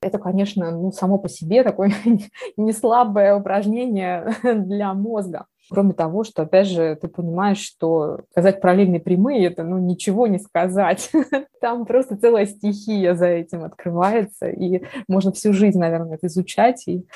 Это, 0.00 0.18
конечно, 0.18 0.70
ну, 0.70 0.92
само 0.92 1.18
по 1.18 1.28
себе 1.28 1.62
такое 1.62 1.92
не 2.56 2.72
слабое 2.72 3.34
упражнение 3.36 4.34
для 4.42 4.94
мозга. 4.94 5.46
Кроме 5.70 5.92
того, 5.92 6.24
что, 6.24 6.42
опять 6.42 6.66
же, 6.66 6.96
ты 7.00 7.08
понимаешь, 7.08 7.58
что 7.58 8.20
сказать 8.30 8.60
параллельные 8.60 9.00
прямые– 9.00 9.46
это 9.48 9.64
ну, 9.64 9.78
ничего 9.78 10.26
не 10.26 10.38
сказать. 10.38 11.10
Там 11.60 11.84
просто 11.84 12.16
целая 12.16 12.46
стихия 12.46 13.14
за 13.14 13.26
этим 13.26 13.64
открывается, 13.64 14.48
и 14.48 14.82
можно 15.08 15.32
всю 15.32 15.52
жизнь, 15.52 15.78
наверное, 15.78 16.16
это 16.16 16.26
изучать 16.28 16.86
и 16.86 17.06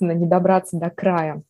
не 0.00 0.26
добраться 0.26 0.78
до 0.78 0.90
края. 0.90 1.42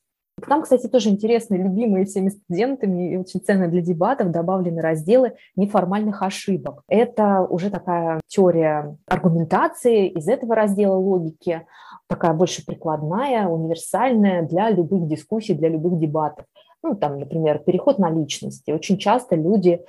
Там, 0.49 0.63
кстати, 0.63 0.89
тоже 0.89 1.11
интересные, 1.11 1.63
любимые 1.63 2.05
всеми 2.05 2.31
студентами 2.31 3.13
и 3.13 3.17
очень 3.17 3.41
ценные 3.41 3.69
для 3.69 3.83
дебатов 3.83 4.31
добавлены 4.31 4.81
разделы 4.81 5.35
неформальных 5.57 6.23
ошибок. 6.23 6.83
Это 6.89 7.43
уже 7.43 7.71
такая 7.71 8.21
теория 8.27 8.97
аргументации 9.07 10.09
из 10.09 10.29
этого 10.29 10.55
раздела 10.55 10.97
логики, 10.97 11.67
такая 12.13 12.35
больше 12.35 12.65
прикладная, 12.65 13.47
универсальная 13.47 14.43
для 14.43 14.71
любых 14.71 15.09
дискуссий, 15.09 15.55
для 15.55 15.71
любых 15.71 15.99
дебатов 15.99 16.45
ну, 16.83 16.97
там, 16.97 17.21
например, 17.21 17.61
переход 17.61 17.99
на 17.99 18.11
личности. 18.11 18.73
Очень 18.73 18.99
часто 18.99 19.37
люди 19.37 19.81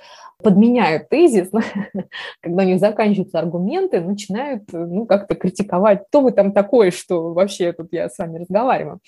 подменяют 0.42 1.08
тезис, 1.08 1.50
когда 2.40 2.62
у 2.62 2.66
них 2.66 2.78
заканчиваются 2.78 3.40
аргументы, 3.40 4.00
начинают, 4.00 4.62
ну, 4.72 5.04
как-то 5.06 5.34
критиковать, 5.34 6.06
кто 6.06 6.20
вы 6.20 6.30
там 6.30 6.52
такой, 6.52 6.92
что 6.92 7.32
вообще 7.32 7.72
тут 7.72 7.88
я 7.92 8.08
с 8.08 8.18
вами 8.18 8.38
разговариваю. 8.38 9.00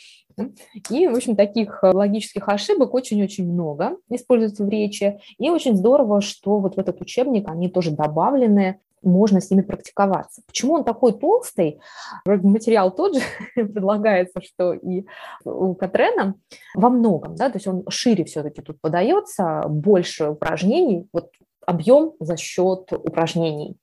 И, 0.90 1.06
в 1.06 1.14
общем, 1.14 1.36
таких 1.36 1.78
логических 1.82 2.48
ошибок 2.48 2.92
очень-очень 2.92 3.50
много 3.50 3.96
используется 4.10 4.64
в 4.64 4.68
речи. 4.68 5.18
И 5.38 5.48
очень 5.48 5.76
здорово, 5.76 6.20
что 6.20 6.58
вот 6.58 6.76
в 6.76 6.78
этот 6.78 7.00
учебник 7.00 7.48
они 7.48 7.68
тоже 7.70 7.92
добавлены 7.92 8.80
можно 9.02 9.40
с 9.40 9.50
ними 9.50 9.62
практиковаться. 9.62 10.42
Почему 10.46 10.74
он 10.74 10.84
такой 10.84 11.12
толстый? 11.12 11.80
Вроде 12.24 12.46
материал 12.46 12.94
тот 12.94 13.16
же, 13.16 13.22
предлагается, 13.54 14.40
что 14.42 14.72
и 14.72 15.06
у 15.44 15.74
Катрена 15.74 16.34
во 16.74 16.90
многом, 16.90 17.34
да, 17.36 17.48
то 17.50 17.56
есть 17.56 17.66
он 17.66 17.84
шире 17.88 18.24
все-таки 18.24 18.62
тут 18.62 18.80
подается, 18.80 19.64
больше 19.68 20.30
упражнений, 20.30 21.08
вот 21.12 21.30
объем 21.66 22.12
за 22.20 22.36
счет 22.36 22.92
упражнений. 22.92 23.76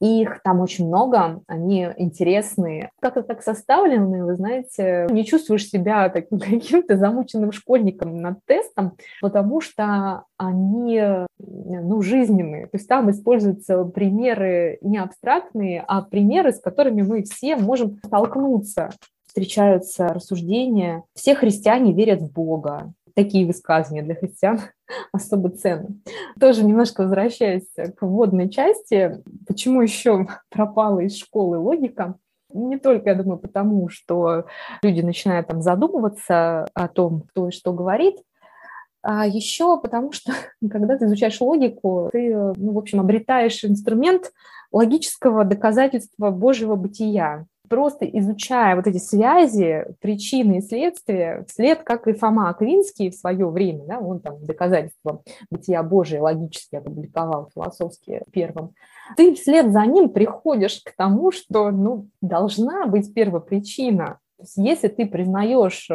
Их 0.00 0.40
там 0.42 0.60
очень 0.60 0.86
много, 0.86 1.40
они 1.46 1.88
интересные. 1.96 2.90
Как-то 3.00 3.22
так 3.22 3.42
составлены, 3.42 4.24
вы 4.24 4.34
знаете, 4.36 5.06
не 5.10 5.24
чувствуешь 5.24 5.68
себя 5.68 6.08
таким 6.10 6.38
каким-то 6.40 6.96
замученным 6.96 7.52
школьником 7.52 8.20
над 8.20 8.38
тестом, 8.44 8.96
потому 9.20 9.60
что 9.60 10.24
они 10.36 11.02
ну, 11.38 12.02
жизненные. 12.02 12.66
То 12.66 12.76
есть 12.76 12.88
там 12.88 13.10
используются 13.10 13.84
примеры 13.84 14.78
не 14.82 14.98
абстрактные, 14.98 15.82
а 15.86 16.02
примеры, 16.02 16.52
с 16.52 16.60
которыми 16.60 17.02
мы 17.02 17.22
все 17.22 17.56
можем 17.56 17.98
столкнуться 18.04 18.90
встречаются 19.26 20.08
рассуждения. 20.08 21.02
Все 21.14 21.34
христиане 21.34 21.92
верят 21.92 22.22
в 22.22 22.32
Бога 22.32 22.94
такие 23.16 23.46
высказывания 23.46 24.02
для 24.02 24.14
христиан 24.14 24.60
особо 25.12 25.48
ценны. 25.50 26.00
Тоже 26.38 26.64
немножко 26.64 27.02
возвращаясь 27.02 27.68
к 27.74 28.02
вводной 28.02 28.50
части, 28.50 29.22
почему 29.48 29.80
еще 29.80 30.28
пропала 30.50 31.00
из 31.00 31.16
школы 31.16 31.58
логика? 31.58 32.16
Не 32.52 32.78
только, 32.78 33.10
я 33.10 33.16
думаю, 33.16 33.38
потому, 33.38 33.88
что 33.88 34.44
люди 34.82 35.00
начинают 35.00 35.48
там 35.48 35.62
задумываться 35.62 36.66
о 36.74 36.88
том, 36.88 37.22
кто 37.22 37.48
и 37.48 37.52
что 37.52 37.72
говорит, 37.72 38.16
а 39.02 39.26
еще 39.26 39.80
потому, 39.80 40.12
что 40.12 40.32
когда 40.70 40.96
ты 40.98 41.06
изучаешь 41.06 41.40
логику, 41.40 42.10
ты, 42.12 42.34
ну, 42.34 42.72
в 42.72 42.78
общем, 42.78 43.00
обретаешь 43.00 43.64
инструмент 43.64 44.30
логического 44.72 45.44
доказательства 45.44 46.30
Божьего 46.30 46.76
бытия 46.76 47.46
просто 47.68 48.06
изучая 48.06 48.76
вот 48.76 48.86
эти 48.86 48.98
связи, 48.98 49.86
причины 50.00 50.58
и 50.58 50.62
следствия, 50.62 51.44
вслед, 51.48 51.82
как 51.82 52.06
и 52.08 52.12
Фома 52.12 52.48
Аквинский 52.50 53.10
в 53.10 53.14
свое 53.14 53.48
время, 53.48 53.84
да, 53.86 53.98
он 53.98 54.20
там 54.20 54.44
доказательства 54.44 55.22
бытия 55.50 55.82
Божия 55.82 56.20
логически 56.20 56.76
опубликовал 56.76 57.50
философски 57.54 58.22
первым, 58.32 58.74
ты 59.16 59.34
вслед 59.34 59.72
за 59.72 59.84
ним 59.86 60.08
приходишь 60.08 60.82
к 60.84 60.94
тому, 60.96 61.30
что 61.30 61.70
ну, 61.70 62.08
должна 62.20 62.86
быть 62.86 63.12
первопричина. 63.14 64.18
То 64.36 64.42
есть 64.42 64.56
если 64.56 64.88
ты 64.88 65.06
признаешь 65.06 65.88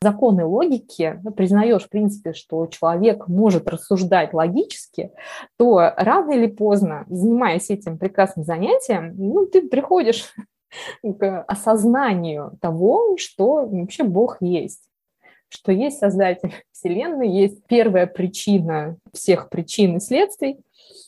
законы 0.00 0.44
логики, 0.44 1.18
ну, 1.24 1.32
признаешь, 1.32 1.84
в 1.84 1.88
принципе, 1.88 2.32
что 2.32 2.66
человек 2.66 3.26
может 3.26 3.68
рассуждать 3.68 4.32
логически, 4.32 5.10
то 5.56 5.92
рано 5.96 6.32
или 6.32 6.46
поздно, 6.46 7.06
занимаясь 7.08 7.70
этим 7.70 7.98
прекрасным 7.98 8.44
занятием, 8.44 9.14
ну, 9.16 9.46
ты 9.46 9.66
приходишь 9.68 10.32
к 11.02 11.42
осознанию 11.44 12.58
того, 12.60 13.16
что 13.16 13.66
вообще 13.66 14.04
Бог 14.04 14.38
есть. 14.40 14.82
Что 15.48 15.72
есть 15.72 15.98
Создатель 15.98 16.52
Вселенной, 16.72 17.28
есть 17.28 17.64
первая 17.66 18.06
причина 18.06 18.96
всех 19.12 19.48
причин 19.48 19.96
и 19.96 20.00
следствий, 20.00 20.58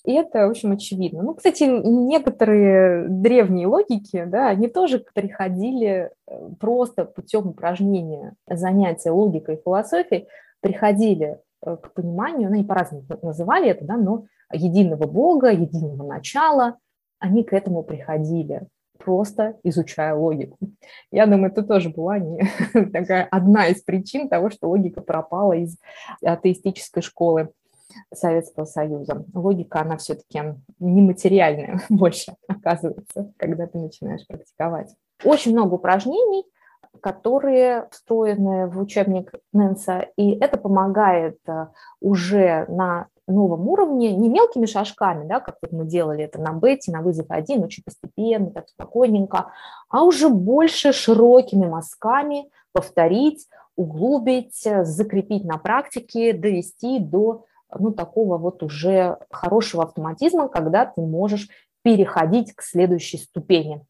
и 0.05 0.13
это, 0.13 0.47
в 0.47 0.51
общем, 0.51 0.73
очевидно. 0.73 1.23
Ну, 1.23 1.35
кстати, 1.35 1.65
некоторые 1.65 3.07
древние 3.09 3.67
логики, 3.67 4.25
да, 4.25 4.49
они 4.49 4.69
тоже 4.69 5.05
приходили 5.15 6.11
э, 6.27 6.49
просто 6.59 7.05
путем 7.05 7.49
упражнения 7.49 8.35
занятия 8.49 9.11
логикой 9.11 9.57
и 9.57 9.61
философией, 9.63 10.27
приходили 10.61 11.39
э, 11.65 11.77
к 11.77 11.93
пониманию, 11.93 12.49
ну, 12.49 12.55
они 12.55 12.65
по-разному 12.65 13.05
называли 13.23 13.69
это, 13.71 13.85
да, 13.85 13.97
но 13.97 14.25
единого 14.53 15.07
Бога, 15.07 15.51
единого 15.51 16.07
начала, 16.07 16.79
они 17.19 17.45
к 17.45 17.53
этому 17.53 17.83
приходили 17.83 18.67
просто 19.03 19.57
изучая 19.63 20.15
логику. 20.15 20.59
Я 21.11 21.27
думаю, 21.27 21.51
это 21.51 21.63
тоже 21.63 21.91
была 21.91 22.19
не 22.19 22.43
такая 22.93 23.27
одна 23.31 23.67
из 23.69 23.83
причин 23.83 24.29
того, 24.29 24.51
что 24.51 24.69
логика 24.69 25.01
пропала 25.01 25.55
из 25.55 25.77
атеистической 26.23 27.03
школы 27.03 27.51
Советского 28.15 28.65
Союза. 28.65 29.25
Логика, 29.35 29.81
она 29.81 29.97
все-таки 29.97 30.41
нематериальная 30.79 31.81
больше 31.89 32.35
оказывается, 32.47 33.33
когда 33.37 33.67
ты 33.67 33.79
начинаешь 33.79 34.27
практиковать. 34.27 34.95
Очень 35.25 35.53
много 35.53 35.75
упражнений, 35.75 36.45
которые 37.01 37.89
встроены 37.91 38.67
в 38.67 38.79
учебник 38.81 39.33
Нэнса, 39.53 40.09
и 40.17 40.33
это 40.33 40.59
помогает 40.59 41.39
э, 41.47 41.69
уже 42.01 42.67
на 42.69 43.07
новом 43.31 43.69
уровне, 43.69 44.15
не 44.15 44.29
мелкими 44.29 44.67
шажками, 44.67 45.27
да, 45.27 45.41
как 45.41 45.57
вот 45.63 45.73
мы 45.73 45.85
делали 45.85 46.25
это 46.25 46.41
на 46.41 46.53
бете, 46.53 46.93
на 46.93 47.03
вызов 47.03 47.27
один, 47.29 47.65
очень 47.65 47.83
постепенно, 47.83 48.51
так 48.51 48.69
спокойненько, 48.69 49.53
а 49.89 50.05
уже 50.05 50.29
больше 50.29 50.93
широкими 50.93 51.67
мазками 51.67 52.51
повторить, 52.73 53.47
углубить, 53.77 54.67
закрепить 54.83 55.45
на 55.45 55.59
практике, 55.59 56.33
довести 56.33 56.99
до 56.99 57.45
ну, 57.79 57.93
такого 57.93 58.39
вот 58.39 58.63
уже 58.63 59.19
хорошего 59.31 59.85
автоматизма, 59.85 60.49
когда 60.49 60.87
ты 60.87 61.01
можешь 61.01 61.49
переходить 61.83 62.53
к 62.55 62.63
следующей 62.63 63.19
ступени, 63.19 63.85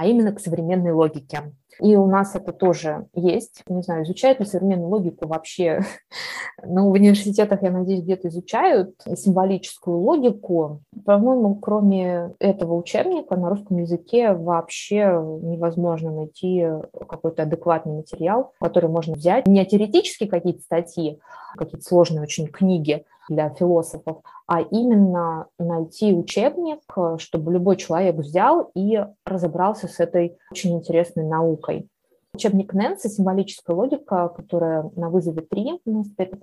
а 0.00 0.06
именно 0.06 0.32
к 0.32 0.40
современной 0.40 0.92
логике. 0.92 1.52
И 1.78 1.94
у 1.94 2.06
нас 2.06 2.34
это 2.34 2.52
тоже 2.52 3.06
есть. 3.12 3.62
Не 3.68 3.82
знаю, 3.82 4.04
изучают 4.04 4.40
ли 4.40 4.46
современную 4.46 4.88
логику 4.88 5.26
вообще. 5.26 5.82
Но 6.64 6.88
в 6.88 6.92
университетах, 6.92 7.62
я 7.62 7.70
надеюсь, 7.70 8.02
где-то 8.02 8.28
изучают 8.28 8.94
символическую 9.14 9.98
логику. 9.98 10.80
По-моему, 11.04 11.54
кроме 11.56 12.34
этого 12.38 12.76
учебника 12.76 13.36
на 13.36 13.50
русском 13.50 13.76
языке 13.76 14.32
вообще 14.32 15.22
невозможно 15.42 16.10
найти 16.10 16.66
какой-то 17.06 17.42
адекватный 17.42 17.92
материал, 17.92 18.54
который 18.58 18.88
можно 18.88 19.12
взять. 19.12 19.46
Не 19.46 19.66
теоретически 19.66 20.26
какие-то 20.26 20.62
статьи, 20.62 21.20
какие-то 21.58 21.86
сложные 21.86 22.22
очень 22.22 22.46
книги 22.46 23.04
для 23.30 23.48
философов, 23.50 24.18
а 24.46 24.60
именно 24.60 25.46
найти 25.58 26.12
учебник, 26.12 26.80
чтобы 27.18 27.52
любой 27.52 27.76
человек 27.76 28.16
взял 28.16 28.70
и 28.74 29.02
разобрался 29.24 29.86
с 29.88 30.00
этой 30.00 30.36
очень 30.50 30.76
интересной 30.76 31.24
наукой. 31.24 31.88
учебник 32.34 32.74
Нэнса 32.74 33.08
«Символическая 33.08 33.74
логика», 33.74 34.28
которая 34.28 34.90
на 34.96 35.08
вызове 35.08 35.42
3 35.42 35.80
у 35.86 35.90
нас 35.90 36.08
теперь. 36.08 36.36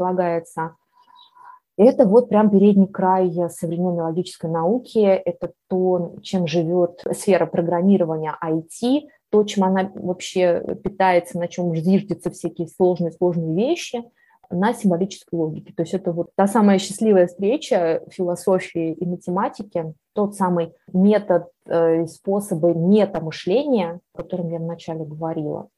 Это 1.80 2.06
вот 2.06 2.30
прям 2.30 2.50
передний 2.50 2.88
край 2.88 3.32
современной 3.52 4.06
логической 4.06 4.50
науки. 4.50 5.00
Это 5.00 5.52
то, 5.68 6.16
чем 6.24 6.48
живет 6.48 7.04
сфера 7.12 7.46
программирования 7.46 8.36
IT, 8.44 9.10
то, 9.30 9.44
чем 9.44 9.66
она 9.66 9.92
вообще 9.94 10.64
питается, 10.84 11.38
на 11.38 11.48
чем 11.48 11.76
зиждятся 11.76 12.32
всякие 12.32 12.68
сложные-сложные 12.70 13.54
вещи– 13.56 14.04
на 14.50 14.74
символической 14.74 15.38
логике. 15.38 15.74
То 15.74 15.84
есть 15.84 15.94
это 15.94 16.12
вот 16.12 16.30
та 16.36 16.48
самая 16.48 16.80
счастливая 16.80 17.28
встреча 17.28 18.02
философии 18.10 18.94
и 18.94 19.06
математики, 19.06 19.94
тот 20.14 20.36
самый 20.36 20.74
метод 20.94 21.48
э, 21.66 22.04
и 22.04 22.08
способы 22.08 22.74
метамышления, 22.74 24.00
о 24.14 24.18
котором 24.18 24.50
я 24.50 24.60
вначале 24.60 25.06
говорила. 25.06 25.70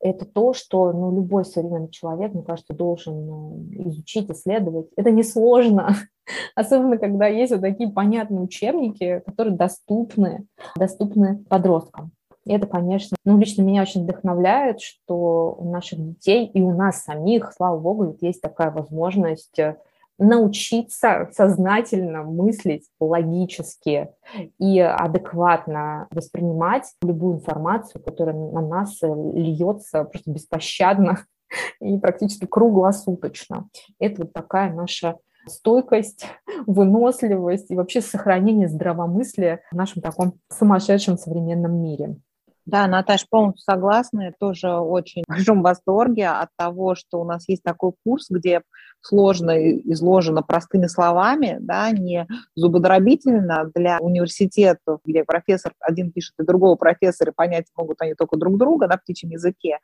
Это 0.00 0.24
то, 0.26 0.52
что 0.52 0.92
ну, 0.92 1.14
любой 1.14 1.44
современный 1.44 1.88
человек, 1.88 2.34
мне 2.34 2.42
кажется, 2.42 2.74
должен 2.74 3.14
э, 3.14 3.88
изучить, 3.88 4.28
исследовать. 4.30 4.88
Это 4.96 5.12
несложно, 5.12 5.94
особенно 6.56 6.98
когда 6.98 7.28
есть 7.28 7.52
вот 7.52 7.60
такие 7.60 7.90
понятные 7.90 8.40
учебники, 8.40 9.22
которые 9.24 9.56
доступны, 9.56 10.46
доступны 10.76 11.44
подросткам. 11.48 12.10
И 12.44 12.52
это, 12.52 12.66
конечно, 12.66 13.16
ну, 13.24 13.38
лично 13.38 13.62
меня 13.62 13.82
очень 13.82 14.02
вдохновляет, 14.02 14.80
что 14.80 15.54
у 15.58 15.70
наших 15.70 15.98
детей 16.00 16.46
и 16.46 16.60
у 16.60 16.72
нас 16.74 17.04
самих, 17.04 17.52
слава 17.52 17.78
богу, 17.78 18.16
есть 18.20 18.40
такая 18.40 18.70
возможность 18.70 19.58
э, 19.58 19.76
научиться 20.18 21.28
сознательно 21.32 22.22
мыслить 22.24 22.88
логически 23.00 24.10
и 24.58 24.80
адекватно 24.80 26.08
воспринимать 26.10 26.92
любую 27.00 27.36
информацию, 27.36 28.02
которая 28.02 28.34
на 28.34 28.60
нас 28.60 29.02
э, 29.02 29.06
льется 29.06 30.04
просто 30.04 30.30
беспощадно 30.30 31.24
и 31.80 31.96
практически 31.98 32.46
круглосуточно. 32.46 33.68
Это 34.00 34.22
вот 34.22 34.32
такая 34.32 34.72
наша 34.72 35.16
стойкость, 35.46 36.26
выносливость 36.66 37.70
и 37.70 37.76
вообще 37.76 38.00
сохранение 38.00 38.68
здравомыслия 38.68 39.60
в 39.70 39.76
нашем 39.76 40.02
таком 40.02 40.34
сумасшедшем 40.50 41.18
современном 41.18 41.80
мире. 41.82 42.16
Да, 42.64 42.86
Наташа, 42.86 43.26
полностью 43.28 43.64
согласна. 43.64 44.26
Я 44.26 44.32
тоже 44.38 44.70
очень 44.70 45.22
в 45.28 45.30
большом 45.30 45.62
восторге 45.62 46.28
от 46.28 46.50
того, 46.56 46.94
что 46.94 47.20
у 47.20 47.24
нас 47.24 47.48
есть 47.48 47.62
такой 47.62 47.92
курс, 48.04 48.26
где 48.30 48.62
сложно 49.00 49.50
изложено 49.92 50.42
простыми 50.42 50.86
словами, 50.86 51.56
да, 51.60 51.90
не 51.90 52.26
зубодробительно 52.54 53.70
для 53.74 53.98
университетов, 53.98 55.00
где 55.04 55.24
профессор 55.24 55.72
один 55.80 56.12
пишет 56.12 56.34
и 56.38 56.44
другого 56.44 56.76
профессора, 56.76 57.32
понять 57.34 57.66
могут 57.76 58.00
они 58.00 58.14
только 58.14 58.36
друг 58.36 58.58
друга 58.58 58.86
на 58.86 58.96
птичьем 58.96 59.30
языке, 59.30 59.78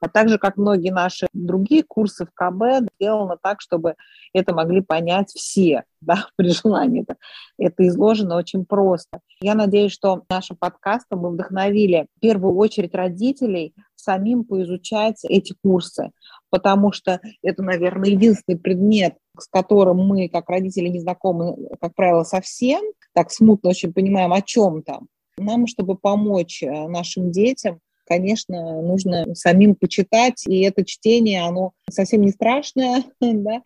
а 0.00 0.08
также, 0.08 0.38
как 0.38 0.56
многие 0.56 0.90
наши 0.90 1.26
другие 1.32 1.82
курсы 1.82 2.26
в 2.26 2.30
КБ, 2.34 2.88
сделано 2.94 3.36
так, 3.40 3.60
чтобы 3.60 3.96
это 4.32 4.54
могли 4.54 4.80
понять 4.80 5.30
все, 5.30 5.84
да, 6.00 6.26
при 6.36 6.50
желании. 6.50 7.02
Это, 7.02 7.16
это 7.58 7.86
изложено 7.86 8.36
очень 8.36 8.64
просто. 8.64 9.20
Я 9.40 9.54
надеюсь, 9.54 9.92
что 9.92 10.22
нашим 10.28 10.56
подкастом 10.56 11.20
мы 11.20 11.30
вдохновили 11.30 12.06
в 12.16 12.20
первую 12.20 12.56
очередь 12.56 12.94
родителей 12.94 13.74
самим 13.94 14.44
поизучать 14.44 15.24
эти 15.24 15.54
курсы, 15.62 16.10
потому 16.50 16.92
что 16.92 17.20
это, 17.42 17.62
наверное, 17.62 18.10
единственный 18.10 18.58
предмет, 18.58 19.16
с 19.38 19.46
которым 19.48 19.98
мы, 19.98 20.28
как 20.28 20.48
родители, 20.50 20.88
не 20.88 21.00
знакомы, 21.00 21.56
как 21.80 21.94
правило, 21.94 22.24
совсем, 22.24 22.82
так 23.14 23.30
смутно 23.30 23.70
очень 23.70 23.92
понимаем, 23.92 24.32
о 24.32 24.42
чем 24.42 24.82
там. 24.82 25.06
Нам, 25.38 25.66
чтобы 25.66 25.96
помочь 25.96 26.62
э, 26.62 26.88
нашим 26.88 27.30
детям, 27.30 27.80
конечно, 28.06 28.82
нужно 28.82 29.34
самим 29.34 29.74
почитать, 29.74 30.46
и 30.46 30.62
это 30.62 30.84
чтение, 30.84 31.42
оно 31.42 31.72
совсем 31.90 32.22
не 32.22 32.30
страшное, 32.30 33.04
да? 33.20 33.62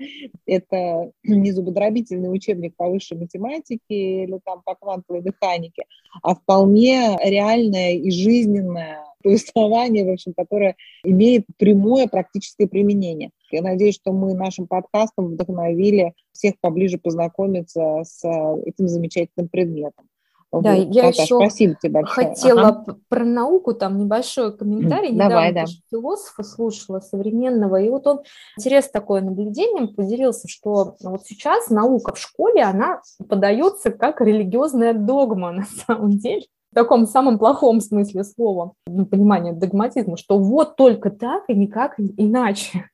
это 0.47 1.11
не 1.25 1.53
зубодробительный 1.53 2.33
учебник 2.33 2.77
по 2.77 2.89
высшей 2.89 3.19
математике 3.19 4.25
или 4.25 4.39
там 4.45 4.63
по 4.65 4.75
квантовой 4.75 5.23
механике, 5.23 5.85
а 6.23 6.35
вполне 6.35 7.17
реальное 7.23 7.95
и 7.95 8.11
жизненное 8.11 9.05
повествование, 9.23 10.05
в 10.05 10.13
общем, 10.13 10.35
которое 10.37 10.77
имеет 11.05 11.45
прямое 11.59 12.07
практическое 12.07 12.67
применение. 12.67 13.31
Я 13.51 13.63
надеюсь, 13.63 13.97
что 13.97 14.13
мы 14.13 14.35
нашим 14.35 14.67
подкастом 14.67 15.29
вдохновили 15.29 16.15
всех 16.33 16.55
поближе 16.61 16.99
познакомиться 16.99 18.03
с 18.05 18.25
этим 18.65 18.89
замечательным 18.89 19.49
предметом. 19.49 20.07
Да, 20.53 20.75
вот, 20.75 20.95
я 20.95 21.03
Наташа, 21.05 21.23
еще 21.23 21.37
спасибо 21.37 21.77
тебе 21.81 21.93
большое. 21.93 22.29
хотела 22.29 22.69
ага. 22.69 22.97
про 23.09 23.25
науку, 23.25 23.75
там 23.75 23.99
небольшой 23.99 24.57
комментарий. 24.57 25.13
Давай, 25.13 25.51
Недавно 25.51 25.67
да. 25.67 25.73
философа 25.91 26.43
слушала 26.45 27.01
современного, 27.01 27.81
и 27.81 27.91
вот 27.91 28.07
он 28.07 28.21
интерес 28.57 28.89
такое 28.89 29.21
наблюдением 29.21 29.95
поделился, 29.95 30.49
что 30.49 30.97
вот 31.03 31.27
сейчас 31.27 31.69
наука 31.71 32.15
в 32.15 32.19
школе, 32.19 32.63
она 32.63 33.01
подается 33.29 33.91
как 33.91 34.21
религиозная 34.21 34.95
догма 34.95 35.53
на 35.53 35.65
самом 35.65 36.11
деле 36.19 36.45
в 36.73 36.75
таком 36.75 37.07
самом 37.07 37.39
плохом 37.39 37.81
смысле 37.81 38.23
слова, 38.25 38.75
ну, 38.87 39.07
понимание 39.07 39.55
догматизма, 39.55 40.17
что 40.17 40.39
вот 40.39 40.77
только 40.77 41.11
так 41.11 41.45
и 41.49 41.55
никак 41.55 41.95
иначе. 41.99 42.91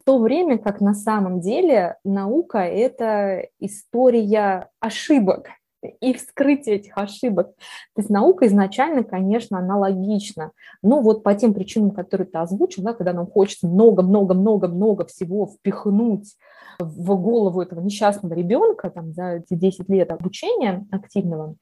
В 0.00 0.04
то 0.04 0.18
время 0.18 0.56
как 0.56 0.80
на 0.80 0.94
самом 0.94 1.40
деле 1.40 1.96
наука– 2.04 2.58
это 2.60 3.48
история 3.58 4.70
ошибок, 4.80 5.48
и 5.82 6.14
вскрытие 6.14 6.76
этих 6.76 6.96
ошибок. 6.96 7.48
То 7.94 8.00
есть 8.00 8.10
наука 8.10 8.46
изначально, 8.46 9.04
конечно, 9.04 9.58
аналогична, 9.58 10.52
но 10.82 11.00
вот 11.00 11.22
по 11.22 11.34
тем 11.34 11.54
причинам, 11.54 11.90
которые 11.90 12.26
ты 12.26 12.38
озвучил, 12.38 12.82
да, 12.82 12.92
когда 12.92 13.12
нам 13.12 13.26
хочется 13.26 13.66
много-много-много-много 13.66 15.06
всего 15.06 15.46
впихнуть 15.46 16.36
в 16.78 17.16
голову 17.16 17.60
этого 17.60 17.80
несчастного 17.80 18.34
ребенка 18.34 18.90
там, 18.90 19.12
за 19.12 19.36
эти 19.36 19.54
10 19.54 19.88
лет 19.88 20.10
обучения 20.10 20.86
активного, 20.90 21.56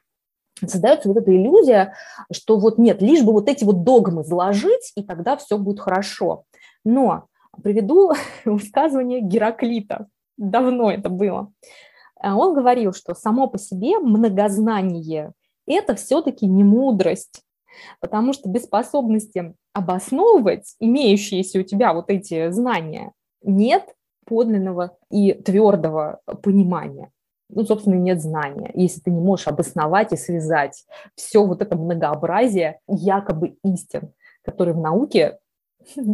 создается 0.66 1.08
вот 1.08 1.18
эта 1.18 1.34
иллюзия, 1.34 1.94
что 2.32 2.58
вот 2.58 2.78
нет, 2.78 3.00
лишь 3.00 3.22
бы 3.22 3.32
вот 3.32 3.48
эти 3.48 3.64
вот 3.64 3.84
догмы 3.84 4.24
заложить, 4.24 4.92
и 4.94 5.02
тогда 5.02 5.36
все 5.36 5.58
будет 5.58 5.80
хорошо. 5.80 6.44
Но 6.84 7.26
приведу 7.62 8.12
высказывание 8.44 9.20
Гераклита. 9.20 10.06
Давно 10.36 10.90
это 10.90 11.08
было. 11.08 11.52
А 12.20 12.36
он 12.36 12.54
говорил, 12.54 12.92
что 12.92 13.14
само 13.14 13.46
по 13.48 13.58
себе 13.58 13.98
многознание– 13.98 15.32
это 15.66 15.94
все-таки 15.94 16.46
не 16.46 16.64
мудрость, 16.64 17.42
потому 18.00 18.32
что 18.32 18.48
без 18.48 18.64
способности 18.64 19.54
обосновывать 19.72 20.74
имеющиеся 20.80 21.60
у 21.60 21.62
тебя 21.62 21.94
вот 21.94 22.10
эти 22.10 22.50
знания 22.50 23.12
нет 23.42 23.94
подлинного 24.26 24.96
и 25.10 25.32
твердого 25.32 26.20
понимания. 26.42 27.10
Ну, 27.48 27.64
собственно, 27.64 27.94
нет 27.94 28.20
знания, 28.20 28.70
если 28.74 29.00
ты 29.00 29.10
не 29.10 29.20
можешь 29.20 29.48
обосновать 29.48 30.12
и 30.12 30.16
связать 30.16 30.84
все 31.16 31.44
вот 31.44 31.62
это 31.62 31.76
многообразие 31.76 32.78
якобы 32.86 33.56
истин, 33.64 34.12
которые 34.44 34.74
в 34.74 34.80
науке 34.80 35.38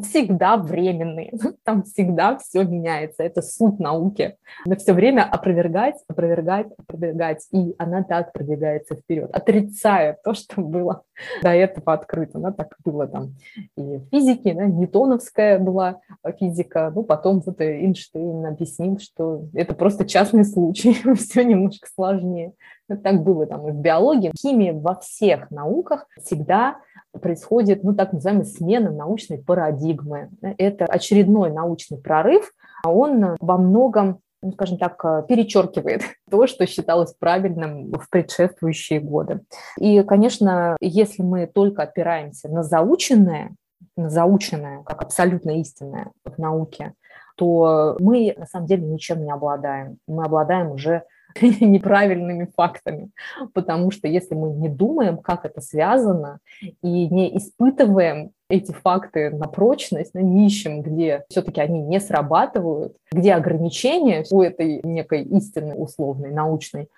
всегда 0.02 0.56
временные, 0.56 1.32
там 1.64 1.82
всегда 1.84 2.38
все 2.38 2.64
меняется, 2.64 3.22
это 3.22 3.42
суть 3.42 3.78
науки. 3.78 4.36
Но 4.64 4.76
все 4.76 4.92
время 4.92 5.22
опровергать, 5.22 5.96
опровергать, 6.08 6.68
опровергать, 6.78 7.46
и 7.52 7.74
она 7.78 8.02
так 8.02 8.32
продвигается 8.32 8.96
вперед, 8.96 9.30
отрицая 9.32 10.18
то, 10.22 10.34
что 10.34 10.60
было 10.60 11.02
до 11.42 11.50
этого 11.50 11.92
открыто. 11.92 12.38
Она 12.38 12.52
так 12.52 12.74
было 12.84 13.06
там 13.06 13.34
и 13.76 13.80
в 13.80 14.08
физике, 14.10 14.54
да, 14.54 14.64
ньютоновская 14.64 15.58
была 15.58 16.00
физика, 16.38 16.92
ну, 16.94 17.02
потом 17.02 17.40
вот 17.44 17.60
Эйнштейн 17.60 18.46
объяснил, 18.46 18.98
что 18.98 19.44
это 19.54 19.74
просто 19.74 20.06
частный 20.06 20.44
случай, 20.44 20.96
все 21.14 21.44
немножко 21.44 21.88
сложнее. 21.94 22.52
Так 22.88 23.22
было 23.22 23.46
там 23.46 23.68
и 23.68 23.72
в 23.72 23.76
биологии, 23.76 24.30
в 24.34 24.40
химии, 24.40 24.70
во 24.70 24.94
всех 24.94 25.50
науках 25.50 26.06
всегда 26.22 26.76
происходит, 27.20 27.82
ну, 27.82 27.94
так 27.94 28.12
называемая 28.12 28.44
смена 28.44 28.90
научной 28.90 29.38
парадигмы. 29.38 30.30
Это 30.40 30.84
очередной 30.84 31.50
научный 31.50 31.98
прорыв, 31.98 32.52
а 32.84 32.92
он 32.92 33.36
во 33.40 33.58
многом 33.58 34.20
ну, 34.42 34.52
скажем 34.52 34.78
так, 34.78 35.26
перечеркивает 35.26 36.02
то, 36.30 36.46
что 36.46 36.66
считалось 36.66 37.14
правильным 37.14 37.90
в 37.90 38.08
предшествующие 38.10 39.00
годы. 39.00 39.40
И, 39.78 40.02
конечно, 40.02 40.76
если 40.80 41.22
мы 41.22 41.46
только 41.46 41.82
опираемся 41.82 42.48
на 42.48 42.62
заученное, 42.62 43.56
на 43.96 44.10
заученное, 44.10 44.82
как 44.84 45.02
абсолютно 45.02 45.58
истинное 45.60 46.12
в 46.24 46.38
науке, 46.38 46.92
то 47.36 47.96
мы 47.98 48.34
на 48.36 48.46
самом 48.46 48.66
деле 48.66 48.86
ничем 48.86 49.24
не 49.24 49.30
обладаем. 49.30 49.98
Мы 50.06 50.24
обладаем 50.24 50.70
уже 50.70 51.02
неправильными 51.60 52.50
фактами, 52.56 53.10
потому 53.52 53.90
что 53.90 54.08
если 54.08 54.34
мы 54.34 54.50
не 54.50 54.68
думаем, 54.68 55.18
как 55.18 55.44
это 55.44 55.60
связано, 55.60 56.38
и 56.60 57.08
не 57.08 57.36
испытываем 57.36 58.30
эти 58.48 58.72
факты 58.72 59.30
на 59.30 59.46
прочность, 59.46 60.14
не 60.14 60.46
ищем, 60.46 60.82
где 60.82 61.24
все-таки 61.28 61.60
они 61.60 61.80
не 61.80 62.00
срабатывают, 62.00 62.96
где 63.10 63.34
ограничения 63.34 64.24
у 64.30 64.42
этой 64.42 64.80
некой 64.84 65.22
истины 65.24 65.74
условной, 65.74 66.30
научной, 66.30 66.88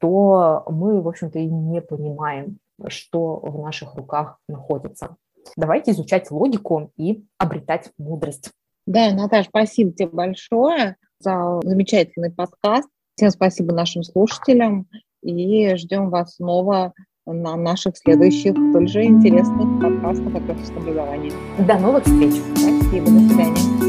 то 0.00 0.64
мы, 0.68 1.00
в 1.00 1.08
общем-то, 1.08 1.38
и 1.38 1.46
не 1.46 1.80
понимаем, 1.80 2.58
что 2.88 3.36
в 3.36 3.60
наших 3.60 3.94
руках 3.94 4.38
находится. 4.48 5.16
Давайте 5.56 5.92
изучать 5.92 6.30
логику 6.30 6.90
и 6.96 7.24
обретать 7.38 7.90
мудрость. 7.98 8.50
Да, 8.86 9.12
Наташа, 9.12 9.48
спасибо 9.48 9.92
тебе 9.92 10.08
большое 10.08 10.96
за 11.20 11.60
замечательный 11.62 12.30
подкаст. 12.30 12.88
Всем 13.18 13.30
спасибо 13.30 13.74
нашим 13.74 14.04
слушателям 14.04 14.86
и 15.24 15.74
ждем 15.74 16.08
вас 16.08 16.36
снова 16.36 16.92
на 17.26 17.56
наших 17.56 17.96
следующих 17.96 18.52
столь 18.52 18.86
же 18.86 19.02
интересных 19.02 19.80
подкастах 19.82 20.36
о 20.36 20.40
профессиональном 20.40 20.90
образовании. 20.90 21.32
До 21.66 21.78
новых 21.80 22.04
встреч. 22.04 22.34
Спасибо, 22.54 23.06
до 23.06 23.28
свидания. 23.28 23.87